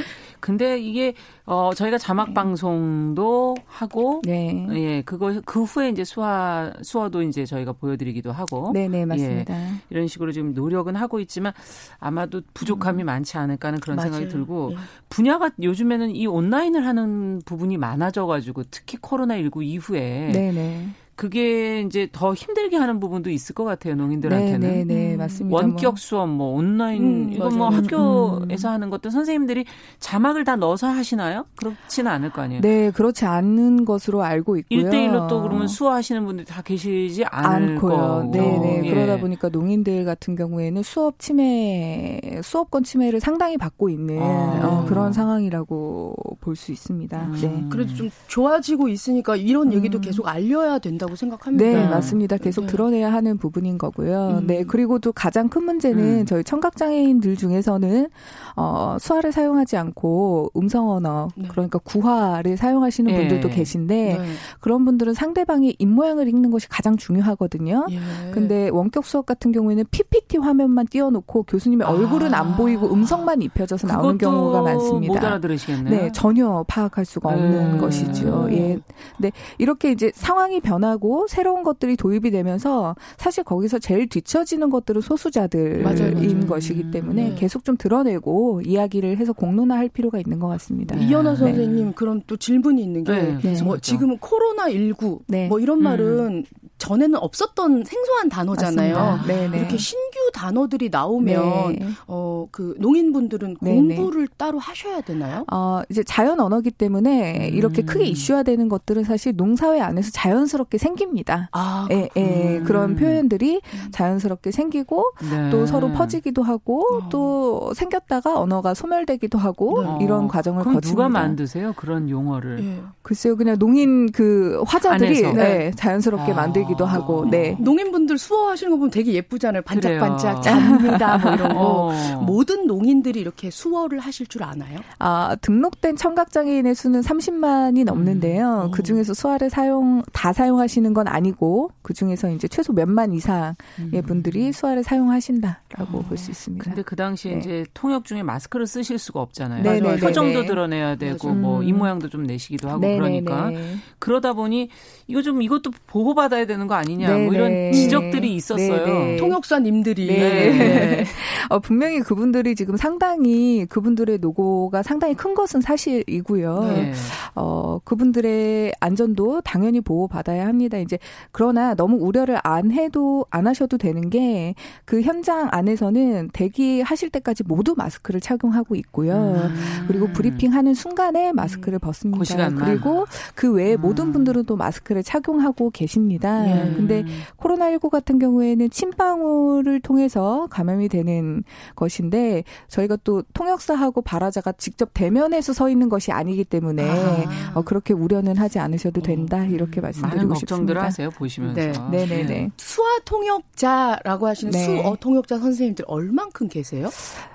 [0.47, 0.57] 네.
[0.57, 4.67] 근데 이게 어 저희가 자막 방송도 하고 네.
[4.75, 9.55] 예, 그거 그 후에 이제 수화 수어도 이제 저희가 보여 드리기도 하고 네, 네, 맞습니다.
[9.55, 11.53] 예, 이런 식으로 지금 노력은 하고 있지만
[11.99, 13.07] 아마도 부족함이 음.
[13.07, 14.13] 많지 않을까 하는 그런 맞아요.
[14.13, 14.77] 생각이 들고 예.
[15.09, 20.89] 분야가 요즘에는 이 온라인을 하는 부분이 많아져 가지고 특히 코로나 19 이후에 네, 네.
[21.17, 24.61] 그게 이제 더 힘들게 하는 부분도 있을 것 같아요 농인들한테는.
[24.61, 25.19] 네, 네, 네 음.
[25.19, 25.57] 맞습니다.
[25.57, 25.97] 원격 뭐.
[25.97, 28.75] 수업, 뭐 온라인 음, 이건 뭐 학교에서 음.
[28.75, 29.65] 하는 것도 선생님들이
[30.01, 31.47] 자막을 다 넣어서 하시나요?
[31.57, 32.61] 그렇지는 않을 거 아니에요.
[32.61, 34.91] 네, 그렇지 않은 것으로 알고 있고요.
[34.91, 38.31] 1대1로 또 그러면 수화하시는 분들이 다 계시지 않고요.
[38.33, 38.83] 네, 네.
[38.85, 38.91] 예.
[38.91, 44.61] 그러다 보니까 농인들 같은 경우에는 수업 침해, 수업권 침해를 상당히 받고 있는 아.
[44.63, 47.23] 어, 그런 상황이라고 볼 수 있습니다.
[47.23, 47.39] 음.
[47.41, 47.65] 네.
[47.71, 50.01] 그래도 좀 좋아지고 있으니까 이런 얘기도 음.
[50.01, 51.06] 계속 알려야 된다.
[51.07, 51.65] 있다고 생각합니다.
[51.65, 52.37] 네, 맞습니다.
[52.37, 52.67] 계속 네.
[52.69, 54.39] 드러내야 하는 부분인 거고요.
[54.41, 54.47] 음.
[54.47, 56.27] 네, 그리고 또 가장 큰 문제는 음.
[56.27, 58.09] 저희 청각 장애인들 중에서는
[58.57, 61.49] 어, 수화를 사용하지 않고 음성 언어 네.
[61.49, 63.17] 그러니까 구화를 사용하시는 예.
[63.17, 64.27] 분들도 계신데 네.
[64.61, 67.87] 그런 분들은 상대방이 입 모양을 읽는 것이 가장 중요하거든요.
[67.91, 67.99] 예.
[68.33, 71.91] 근데 원격 수업 같은 경우에는 PPT 화면만 띄워놓고 교수님의 아.
[71.91, 75.15] 얼굴은 안 보이고 음성만 입혀져서 나오는 경우가 많습니다.
[75.15, 75.95] 못 알아들으시겠네요.
[75.95, 77.79] 네, 전혀 파악할 수가 없는 네.
[77.79, 78.49] 것이죠.
[78.51, 78.79] 예.
[79.19, 80.96] 네, 이렇게 이제 상황이 변하고
[81.29, 86.47] 새로운 것들이 도입이 되면서 사실 거기서 제일 뒤처지는 것들은 소수자들인 맞아요, 맞아요.
[86.47, 87.35] 것이기 때문에 네.
[87.37, 90.97] 계속 좀 드러내고 이야기를 해서 공론화할 필요가 있는 것 같습니다.
[90.97, 91.37] 이현아 네.
[91.37, 93.63] 선생님 그럼 또 질문이 있는 게 네.
[93.63, 96.66] 뭐 지금 코로나 19뭐 이런 말은 음.
[96.79, 99.21] 전에는 없었던 생소한 단어잖아요.
[99.55, 101.89] 이렇게 신규 단어들이 나오면 네.
[102.07, 105.45] 어그 농인분들은 공부를 따로 하셔야 되나요?
[105.51, 107.55] 어 이제 자연 언어기 때문에 음.
[107.55, 111.49] 이렇게 크게 이슈화되는 것들은 사실 농사회 안에서 자연스럽게 생깁니다.
[111.53, 113.91] 아, 예, 예, 그런 표현들이 음.
[113.91, 115.51] 자연스럽게 생기고 네.
[115.51, 117.09] 또 서로 퍼지기도 하고 어.
[117.09, 120.05] 또 생겼다가 언어가 소멸되기도 하고 네.
[120.05, 121.03] 이런 과정을 그럼 거칩니다.
[121.05, 121.73] 누가 만드세요?
[121.77, 122.63] 그런 용어를?
[122.63, 122.83] 예.
[123.03, 125.33] 글쎄요, 그냥 농인 그 화자들이 네.
[125.33, 126.35] 네, 자연스럽게 아.
[126.35, 127.27] 만들 기도 하고.
[127.31, 127.57] 네.
[127.61, 129.63] 농인분들 수어하시는 거 보면 되게 예쁘잖아요.
[129.63, 131.61] 반짝반짝 잡니다 뭐 이런 거.
[131.93, 132.23] 어.
[132.23, 134.79] 모든 농인들이 이렇게 수어를 하실 줄 아나요?
[134.99, 138.65] 아 등록된 청각장애인의 수는 30만이 넘는데요.
[138.67, 138.71] 음.
[138.71, 144.03] 그 중에서 수화를 사용 다 사용하시는 건 아니고 그 중에서 이제 최소 몇만 이상의 음.
[144.07, 146.03] 분들이 수화를 사용하신다라고 어.
[146.09, 146.65] 볼수 있습니다.
[146.65, 147.39] 근데 그 당시에 네.
[147.39, 149.63] 이제 통역 중에 마스크를 쓰실 수가 없잖아요.
[149.63, 152.99] 네 네 표정도 드러내야 되고 뭐입 모양도 좀 내시기도 하고 네네네.
[153.21, 153.51] 그러니까
[153.99, 154.71] 그러다 보니
[155.07, 157.25] 이거 좀 이것도 보호받아야 되는 거 아니냐 네네.
[157.25, 158.87] 뭐 이런 지적들이 있었어요.
[158.87, 159.17] 네네.
[159.17, 161.05] 통역사님들이 네.
[161.51, 166.61] 어, 분명히 그분들이 지금 상당히 그분들의 노고가 상당히 큰 것은 사실이고요.
[166.75, 166.93] 네.
[167.35, 170.79] 어, 그분들의 안전도 당연히 보호받아야 합니다.
[170.79, 170.99] 이제
[171.33, 174.55] 그러나 너무 우려를 안 해도 안 하셔도 되는 게
[174.85, 179.15] 그 현장 안에서는 대기하실 때까지 모두 마스크를 착용하고 있고요.
[179.15, 179.85] 음.
[179.89, 182.49] 그리고 브리핑하는 순간에 마스크를 벗습니다.
[182.51, 183.81] 그 그리고 그 외에 음.
[183.81, 186.46] 모든 분들은 또 마스크를 착용하고 계십니다.
[186.47, 186.75] 예.
[186.75, 187.05] 근데
[187.39, 191.43] 코로나19 같은 경우에는 침방울을 통해서 감염이 되는
[191.75, 197.53] 것인데 저희가 또 통역사하고 발화자가 직접 대면해서 서 있는 것이 아니기 때문에 아.
[197.55, 201.61] 어, 그렇게 우려는 하지 않으셔도 된다 이렇게 말씀드리고 많은 걱정들 하세요 보시면서.
[201.61, 202.27] 네, 네, 네.
[202.27, 202.51] 네.
[202.57, 204.65] 수화 통역자라고 하시는 네.
[204.65, 206.89] 수어 통역자 선생님들 얼만큼 계세요?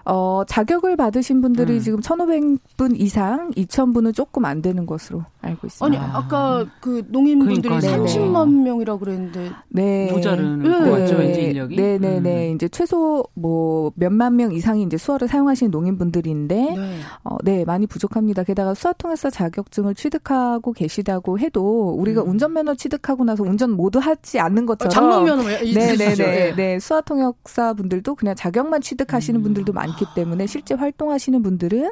[0.05, 1.79] 어, 자격을 받으신 분들이 음.
[1.79, 6.01] 지금 1,500분 이상, 2,000분은 조금 안 되는 것으로 알고 있습니다.
[6.01, 8.05] 아니, 아까 그 농인분들이 그러니까요.
[8.05, 10.11] 30만 명이라고 그랬는데 네.
[10.11, 10.89] 모자르는 네.
[10.89, 11.75] 맞죠, 왠지 인력이.
[11.75, 12.49] 네, 네, 네.
[12.49, 12.55] 음.
[12.55, 16.99] 이제 최소 뭐 몇만 명 이상이 이제 수어를 사용하시는 농인분들인데 네.
[17.23, 18.43] 어, 네, 많이 부족합니다.
[18.43, 22.29] 게다가 수화 통역사 자격증을 취득하고 계시다고 해도 우리가 음.
[22.29, 26.79] 운전면허 취득하고 나서 운전 모두 하지 않는 것처럼 장롱면허 네, 네, 네, 네, 네.
[26.79, 29.43] 수화 통역사 분들도 그냥 자격만 취득하시는 음.
[29.43, 31.91] 분들도 많기 때문에 실제 활동하시는 분들은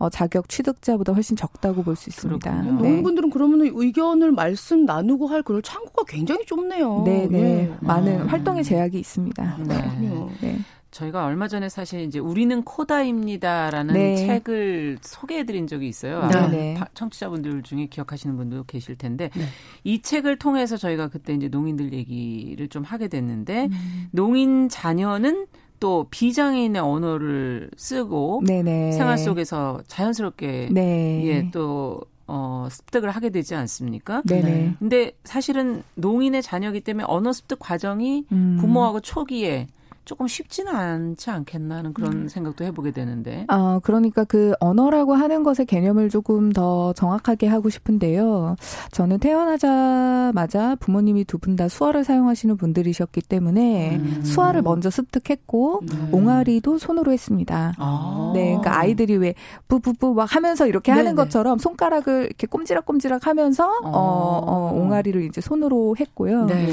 [0.00, 2.62] 어, 자격 취득자보다 훨씬 적다고 볼 수 있습니다.
[2.62, 2.70] 네.
[2.70, 7.02] 농민분들은 그러면 의견을 말씀 나누고 할 그런 창구가 굉장히 좁네요.
[7.04, 7.42] 네, 네.
[7.42, 7.74] 네.
[7.80, 8.26] 많은 음.
[8.26, 9.58] 활동의 제약이 있습니다.
[9.66, 10.28] 네.
[10.40, 10.58] 네.
[10.90, 14.16] 저희가 얼마 전에 사실 이제 우리는 코다입니다라는 네.
[14.16, 16.26] 책을 소개해드린 적이 있어요.
[16.28, 16.48] 네.
[16.48, 16.80] 네.
[16.94, 19.44] 청취자분들 중에 기억하시는 분도 계실 텐데 네.
[19.84, 24.08] 이 책을 통해서 저희가 그때 이제 농인들 얘기를 좀 하게 됐는데 음.
[24.10, 25.46] 농인 자녀는
[25.80, 28.92] 또 비장애인의 언어를 쓰고 네네.
[28.92, 31.26] 생활 속에서 자연스럽게 네.
[31.26, 34.22] 예, 또 어, 습득을 하게 되지 않습니까?
[34.24, 34.76] 네네.
[34.78, 38.58] 근데 사실은 농인의 자녀이기 때문에 언어 습득 과정이 음.
[38.60, 39.66] 부모하고 초기에
[40.04, 42.28] 조금 쉽지는 않지 않겠나 하는 그런 음.
[42.28, 43.44] 생각도 해보게 되는데.
[43.48, 48.56] 아, 그러니까 그 언어라고 하는 것의 개념을 조금 더 정확하게 하고 싶은데요.
[48.92, 54.22] 저는 태어나자마자 부모님이 두 분 다 수화를 사용하시는 분들이셨기 때문에 음.
[54.24, 56.08] 수화를 먼저 습득했고 네.
[56.12, 57.72] 옹알이도 손으로 했습니다.
[57.78, 58.30] 아.
[58.34, 59.34] 네, 그러니까 아이들이 왜
[59.68, 61.02] 부부부 막 하면서 이렇게 네네.
[61.02, 66.46] 하는 것처럼 손가락을 이렇게 꼼지락꼼지락 하면서 어, 어, 어 옹알이를 이제 손으로 했고요.
[66.46, 66.68] 네.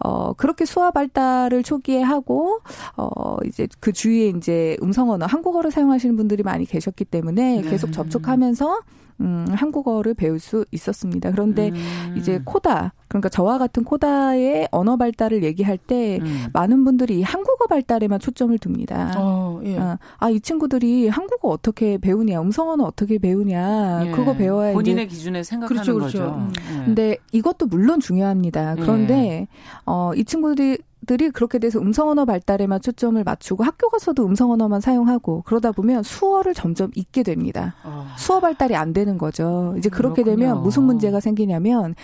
[0.00, 2.60] 어, 그렇게 수화 발달을 초기에 하고
[2.96, 7.70] 어 이제 그 주위에 이제 음성 언어 한국어를 사용하시는 분들이 많이 계셨기 때문에 네.
[7.70, 8.80] 계속 접촉하면서
[9.20, 11.32] 음, 한국어를 배울 수 있었습니다.
[11.32, 12.14] 그런데 음.
[12.16, 16.46] 이제 코다, 그러니까 저와 같은 코다의 언어 발달을 얘기할 때 음.
[16.52, 19.12] 많은 분들이 한국어 발달에만 초점을 둡니다.
[19.16, 19.78] 어, 예.
[19.78, 24.10] 아, 아, 이 친구들이 한국어 어떻게 배우냐, 음성 언어 어떻게 배우냐, 예.
[24.12, 25.16] 그거 배워야 본인의 이제.
[25.16, 26.18] 기준에 생각하는 그렇죠, 그렇죠.
[26.18, 26.34] 거죠.
[26.36, 26.52] 음.
[26.80, 26.84] 예.
[26.84, 28.76] 근데 이것도 물론 중요합니다.
[28.76, 29.48] 그런데 예.
[29.84, 34.80] 어, 이 친구들이 들이 그렇게 돼서 음성 언어 발달에만 초점을 맞추고 학교 가서도 음성 언어만
[34.80, 37.76] 사용하고 그러다 보면 수어를 점점 잊게 됩니다.
[37.84, 38.06] 어.
[38.18, 39.74] 수어 발달이 안 되는 거죠.
[39.78, 40.46] 이제 그렇게 그렇군요.
[40.46, 41.94] 되면 무슨 문제가 생기냐면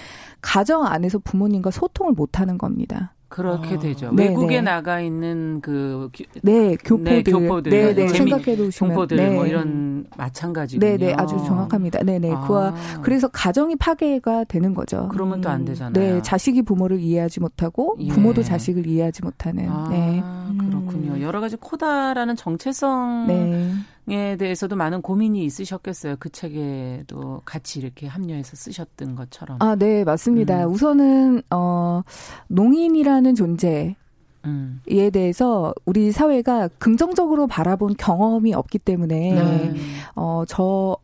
[0.40, 3.12] 가정 안에서 부모님과 소통을 못 하는 겁니다.
[3.34, 3.78] 그렇게 아.
[3.80, 4.12] 되죠.
[4.12, 4.60] 네, 외국에 네.
[4.62, 6.08] 나가 있는 그
[6.42, 9.30] 네, 교포들, 네, 교포들, 네, 네, 생각해 보시면 교포들 네.
[9.30, 10.88] 뭐 이런 마찬가지군요.
[10.88, 12.04] 네, 네, 아주 정확합니다.
[12.04, 12.30] 네, 네.
[12.30, 12.46] 아.
[12.46, 15.08] 그와 그래서 가정이 파괴가 되는 거죠.
[15.10, 15.92] 그러면 또안 되잖아요.
[15.92, 18.08] 네, 자식이 부모를 이해하지 못하고 예.
[18.08, 19.68] 부모도 자식을 이해하지 못하는.
[19.68, 20.22] 아, 네.
[20.56, 21.20] 그렇군요.
[21.20, 23.72] 여러 가지 코다라는 정체성 네.
[24.08, 26.16] 에 대해서도 많은 고민이 있으셨겠어요.
[26.18, 29.58] 그 책에도 같이 이렇게 합류해서 쓰셨던 것처럼.
[29.60, 30.66] 아, 네, 맞습니다.
[30.66, 30.72] 음.
[30.72, 32.02] 우선은 어
[32.48, 33.96] 농인이라는 존재
[34.44, 34.82] 음.
[34.88, 39.74] 이에 대해서 우리 사회가 긍정적으로 바라본 경험이 없기 때문에 네.
[40.14, 40.98] 어저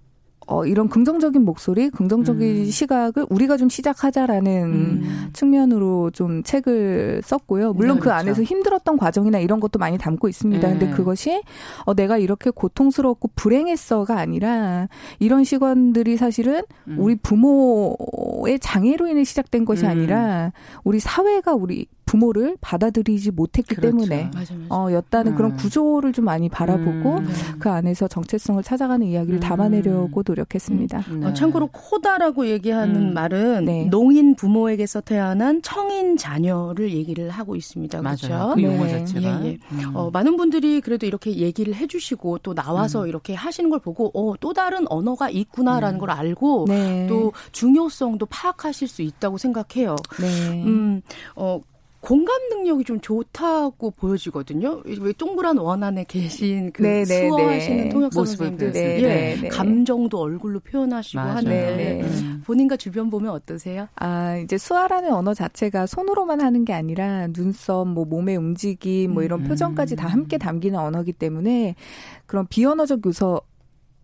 [0.50, 2.64] 어, 이런 긍정적인 목소리, 긍정적인 음.
[2.64, 5.30] 시각을 우리가 좀 시작하자라는 음.
[5.32, 7.72] 측면으로 좀 책을 썼고요.
[7.72, 8.18] 물론 네, 그 그렇죠.
[8.18, 10.66] 안에서 힘들었던 과정이나 이런 것도 많이 담고 있습니다.
[10.66, 10.78] 네.
[10.78, 11.40] 근데 그것이
[11.84, 14.88] 어, 내가 이렇게 고통스럽고 불행했어가 아니라
[15.20, 16.96] 이런 시간들이 사실은 음.
[16.98, 19.90] 우리 부모의 장애로 인해 시작된 것이 음.
[19.90, 23.96] 아니라 우리 사회가 우리 부모를 받아들이지 못했기 그렇죠.
[23.98, 24.74] 때문에 맞아, 맞아.
[24.74, 25.36] 어, 였다는 음.
[25.36, 27.28] 그런 구조를 좀 많이 바라보고 음.
[27.60, 29.40] 그 안에서 정체성을 찾아가는 이야기를 음.
[29.40, 31.04] 담아내려고 노력했습니다.
[31.08, 31.26] 네.
[31.26, 33.14] 어, 참고로 코다라고 얘기하는 음.
[33.14, 33.84] 말은 네.
[33.84, 38.00] 농인 부모에게서 태어난 청인 자녀를 얘기를 하고 있습니다.
[38.00, 38.54] 그렇죠?
[38.56, 38.90] 그 용어 네.
[38.90, 39.44] 자체가.
[39.44, 39.58] 예, 예.
[39.70, 39.92] 음.
[39.94, 43.08] 어, 많은 분들이 그래도 이렇게 얘기를 해주시고 또 나와서 음.
[43.08, 47.06] 이렇게 하시는 걸 보고 어, 또 다른 언어가 있구나라는 걸 알고 네.
[47.08, 49.94] 또 중요성도 파악하실 수 있다고 생각해요.
[50.20, 50.64] 네.
[50.64, 51.02] 음,
[51.36, 51.60] 어,
[52.00, 54.82] 공감 능력이 좀 좋다고 보여지거든요.
[55.00, 57.88] 왜 동그란 원 안에 계신 그 네네, 네, 수어하시는 네.
[57.90, 61.36] 통역 선생님들 네, 예, 네, 감정도 얼굴로 표현하시고 맞아요.
[61.36, 62.02] 하는데 네.
[62.44, 63.88] 본인과 주변 보면 어떠세요?
[63.96, 69.40] 아 이제 수화라는 언어 자체가 손으로만 하는 게 아니라 눈썹, 뭐 몸의 움직임, 뭐 이런
[69.40, 69.44] 음.
[69.44, 71.74] 표정까지 다 함께 담기는 언어기 때문에
[72.24, 73.42] 그런 비언어적 요소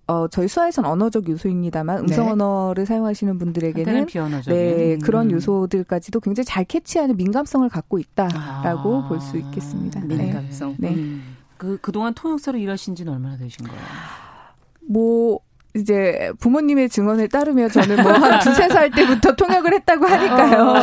[0.09, 2.33] 어, 저희 수화에선 언어적 요소입니다만 음성 네.
[2.33, 4.07] 언어를 사용하시는 분들에게는
[4.47, 5.31] 네, 그런 음.
[5.33, 9.09] 요소들까지도 굉장히 잘 캐치하는 민감성을 갖고 있다라고 아.
[9.09, 10.01] 볼수 있겠습니다.
[10.05, 10.17] 네.
[10.17, 10.77] 민감성.
[10.79, 10.91] 네.
[10.95, 11.37] 음.
[11.57, 13.81] 그 그동안 통역사로 일하신 지는 얼마나 되신 거예요?
[14.89, 15.41] 뭐
[15.75, 20.63] 이제 부모님의 증언에 따르면 저는 뭐 한 두세 살 때부터 통역을 했다고 하니까요.
[20.63, 20.75] 어.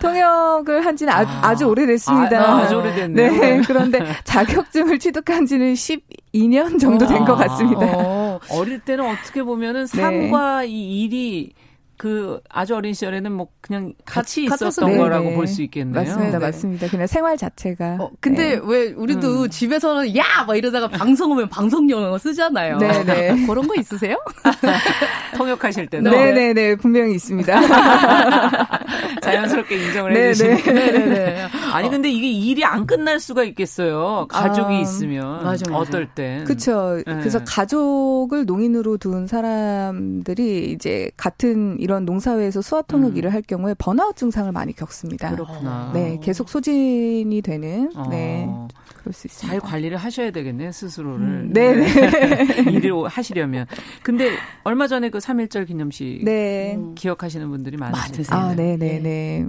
[0.00, 2.40] 통역을 한 지는 아주, 아주 오래됐습니다.
[2.40, 3.30] 아, 주 오래됐네요.
[3.32, 3.60] 네.
[3.66, 7.86] 그런데 자격증을 취득한 지는 12년 정도 된 것 같습니다.
[7.96, 8.19] 어.
[8.50, 10.68] 어릴 때는 어떻게 보면은 삶과 네.
[10.68, 11.52] 이 일이
[12.00, 15.34] 그 아주 어린 시절에는 뭐 그냥 같이 있었던 네, 거라고 네.
[15.36, 16.02] 볼수 있겠네요.
[16.02, 16.46] 맞습니다, 네.
[16.46, 16.88] 맞습니다.
[16.88, 17.98] 그냥 생활 자체가.
[18.00, 18.60] 어, 근데 네.
[18.64, 19.50] 왜 우리도 음.
[19.50, 22.78] 집에서는 야 막 이러다가 방송 오면 방송 영어 쓰잖아요.
[22.78, 23.04] 네네.
[23.04, 23.34] 네.
[23.46, 24.16] 그런 거 있으세요?
[25.36, 26.10] 통역하실 때는.
[26.10, 27.60] 네네네 네, 분명히 있습니다.
[29.20, 30.62] 자연스럽게 인정을 해주시네.
[30.62, 31.48] 네네.
[31.72, 34.26] 아니 근데 이게 일이 안 끝날 수가 있겠어요.
[34.28, 35.76] 가족이 아, 있으면 맞아, 맞아.
[35.76, 36.44] 어떨 땐.
[36.44, 37.00] 그렇죠.
[37.04, 43.16] 그래서 가족을 농인으로 둔 사람들이 이제 같은 이런 농사회에서 수화 통역 음.
[43.16, 45.32] 일을 할 경우에 번아웃 증상을 많이 겪습니다.
[45.32, 45.90] 그렇구나.
[45.92, 48.06] 네, 계속 소진이 되는 어.
[48.08, 48.48] 네.
[48.96, 49.48] 그럴 수 있습니다.
[49.48, 51.26] 잘 관리를 하셔야 되겠네요, 스스로를.
[51.26, 51.74] 음, 네.
[51.74, 52.70] 네.
[52.70, 53.66] 일을 하시려면.
[54.04, 54.30] 근데
[54.62, 56.78] 얼마 전에 그 3.1절 기념식 네.
[56.94, 58.26] 기억하시는 분들이 많으세요.
[58.30, 59.44] 아, 네, 네, 네.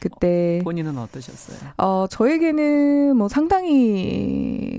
[0.00, 1.70] 그때 어, 본인은 어떠셨어요?
[1.76, 4.77] 어 저에게는 뭐 상당히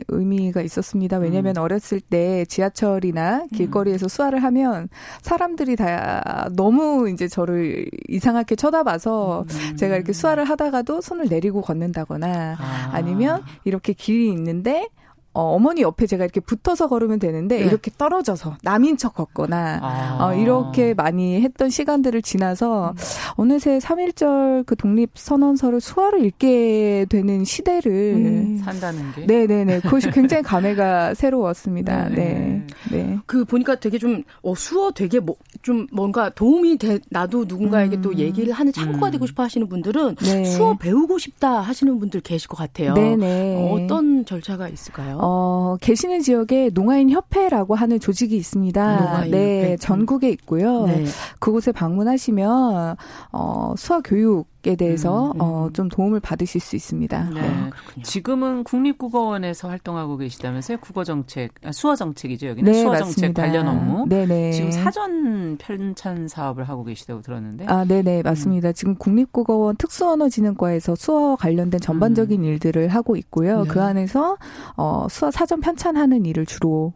[0.49, 1.17] 의미가 있었습니다.
[1.17, 1.61] 왜냐하면 음.
[1.61, 4.09] 어렸을 때 지하철이나 길거리에서 음.
[4.09, 4.89] 수화를 하면
[5.21, 9.75] 사람들이 다 너무 이제 저를 이상하게 쳐다봐서 음.
[9.77, 12.57] 제가 이렇게 수화를 하다가도 손을 내리고 걷는다거나
[12.91, 13.01] 아.
[13.01, 14.87] 니면 이렇게 길이 있는데
[15.33, 17.65] 어, 어머니 옆에 제가 이렇게 붙어서 걸으면 되는데 네.
[17.65, 20.17] 이렇게 떨어져서 남인 척 걷거나 아.
[20.25, 22.95] 어, 이렇게 많이 했던 시간들을 지나서 음.
[23.35, 28.61] 어느새 3.1절 그 독립 선언서를 수화를 읽게 되는 시대를 음.
[28.63, 32.09] 산다는 게 네네네 그것이 굉장히 감회가 새로웠습니다.
[32.09, 32.15] 네.
[32.15, 32.67] 네.
[32.91, 33.19] 네.
[33.25, 38.01] 그 보니까 되게 좀 어, 수어 되게 뭐, 좀 뭔가 도움이 돼 나도 누군가에게 음.
[38.01, 39.11] 또 얘기를 하는 참고가 음.
[39.11, 40.45] 되고 싶어 하시는 분들은 네.
[40.45, 42.93] 수어 배우고 싶다 하시는 분들 계실 것 같아요.
[42.93, 43.55] 네네.
[43.57, 45.18] 어, 어떤 절차가 있을까요?
[45.21, 49.25] 어, 계시는 지역에 농아인 협회라고 하는 조직이 있습니다.
[49.25, 49.77] 네, 협회.
[49.77, 50.85] 전국에 있고요.
[50.85, 51.05] 네.
[51.39, 52.95] 그곳에 방문하시면
[53.33, 55.39] 어, 수학 교육 에 대해서 음, 음.
[55.39, 57.29] 어, 좀 도움을 받으실 수 있습니다.
[57.33, 57.41] 네.
[57.41, 57.69] 네.
[58.03, 60.79] 지금은 국립국어원에서 활동하고 계시다면서요?
[60.79, 64.05] 국어정책, 아, 수어정책이죠 여기는 네, 수어정책 관련 업무.
[64.09, 64.51] 네네.
[64.51, 67.67] 지금 사전 편찬 사업을 하고 계시다고 들었는데.
[67.67, 68.69] 아, 네네 맞습니다.
[68.69, 68.73] 음.
[68.73, 72.45] 지금 국립국어원 특수언어진흥과에서 수어 관련된 전반적인 음.
[72.45, 73.63] 일들을 하고 있고요.
[73.63, 73.69] 네.
[73.69, 74.35] 그 안에서
[74.75, 76.93] 어, 수어 사전 편찬하는 일을 주로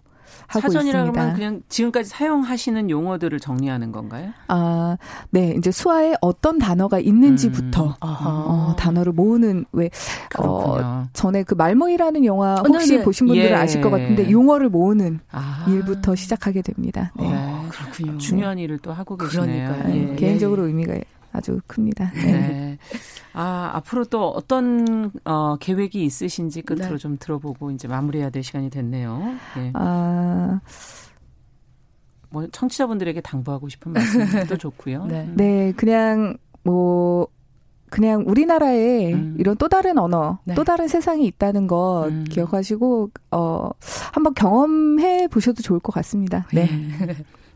[0.53, 1.21] 하고 사전이라고 있습니다.
[1.21, 4.31] 하면 그냥 지금까지 사용하시는 용어들을 정리하는 건가요?
[4.47, 4.97] 아,
[5.29, 5.55] 네.
[5.57, 7.93] 이제 수화에 어떤 단어가 있는지부터 음.
[8.01, 9.89] 어, 단어를 모으는 왜
[10.39, 13.55] 어, 전에 그 말모이라는 영화 어, 혹시 어, 보신 분들은 예.
[13.55, 15.65] 아실 것 같은데 용어를 모으는 아.
[15.67, 17.11] 일부터 시작하게 됩니다.
[17.19, 17.25] 네.
[17.27, 18.17] 어, 그렇군요.
[18.17, 19.83] 중요한 일을 또 하고 계시네요.
[19.89, 20.15] 예.
[20.15, 20.95] 개인적으로 의미가
[21.33, 22.11] 아주 큽니다.
[22.13, 22.77] 네.
[23.34, 23.39] 네.
[23.39, 26.97] 아, 앞으로 또 어떤 어, 계획이 있으신지 끝으로 네.
[26.97, 29.36] 좀 들어보고 이제 마무리해야 될 시간이 됐네요.
[29.57, 29.71] 네.
[29.73, 30.59] 아.
[32.29, 35.05] 뭐 청취자분들에게 당부하고 싶은 말씀도 좋고요.
[35.05, 35.29] 네.
[35.36, 37.27] 네, 그냥 뭐
[37.91, 39.36] 그냥 우리나라에 음.
[39.38, 40.55] 이런 또 다른 언어, 네.
[40.55, 42.23] 또 다른 세상이 있다는 것 음.
[42.27, 43.69] 기억하시고 어
[44.13, 46.47] 한번 경험해 보셔도 좋을 것 같습니다.
[46.51, 46.67] 네.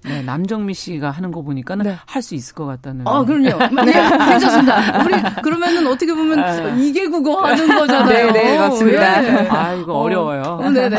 [0.07, 1.95] 네, 남정미 씨가 하는 거 보니까는 네.
[2.05, 3.07] 할수 있을 것 같다는.
[3.07, 3.57] 아, 그럼요.
[3.85, 5.03] 네, 괜찮습니다.
[5.03, 8.31] 우리 그러면은 어떻게 보면 아, 이개 국어 하는 거잖아요.
[8.31, 9.21] 네, 네, 맞습니다.
[9.21, 9.47] 네.
[9.49, 10.97] 아, 이거 어, 려워요 네, 네.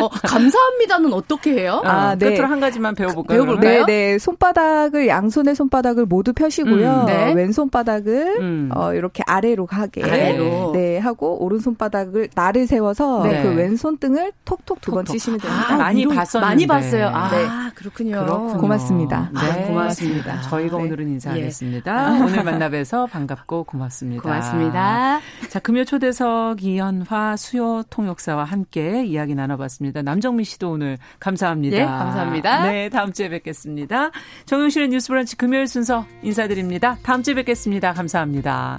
[0.00, 1.82] 어, 감사합니다는 어떻게 해요?
[1.84, 2.30] 아, 네.
[2.30, 3.44] 끝으로 한 가지만 배워볼까요?
[3.44, 3.84] 배워볼까요?
[3.86, 4.18] 네, 네.
[4.18, 7.00] 손바닥을 양손의 손바닥을 모두 펴시고요.
[7.02, 7.32] 음, 네.
[7.34, 8.70] 왼손 바닥을 음.
[8.74, 10.02] 어, 이렇게 아래로 가게.
[10.02, 10.72] 아래로.
[10.74, 13.42] 네, 하고 오른손 바닥을 나를 세워서 네.
[13.42, 15.66] 그 왼손 등을 톡톡 두 번 치시면 됩니다.
[15.70, 16.40] 아, 많이 봤었는데.
[16.46, 17.10] 많이 봤어요.
[17.14, 17.70] 아.
[17.72, 17.74] 네.
[17.74, 18.24] 그렇군요.
[18.24, 18.58] 그렇군요.
[18.58, 19.30] 고맙습니다.
[19.32, 20.40] 네, 아, 고맙습니다.
[20.42, 20.84] 저희가 네.
[20.84, 22.16] 오늘은 인사하겠습니다.
[22.16, 22.20] 예.
[22.22, 24.22] 오늘 만나뵈서 반갑고 고맙습니다.
[24.22, 25.20] 고맙습니다.
[25.48, 30.02] 자, 금요 초대석 이현화 수요 통역사와 함께 이야기 나눠봤습니다.
[30.02, 31.76] 남정민 씨도 오늘 감사합니다.
[31.76, 32.62] 네, 감사합니다.
[32.64, 34.10] 네, 다음 주에 뵙겠습니다.
[34.46, 36.98] 정용실의 뉴스브런치 금요일 순서 인사드립니다.
[37.02, 37.92] 다음 주에 뵙겠습니다.
[37.92, 38.78] 감사합니다.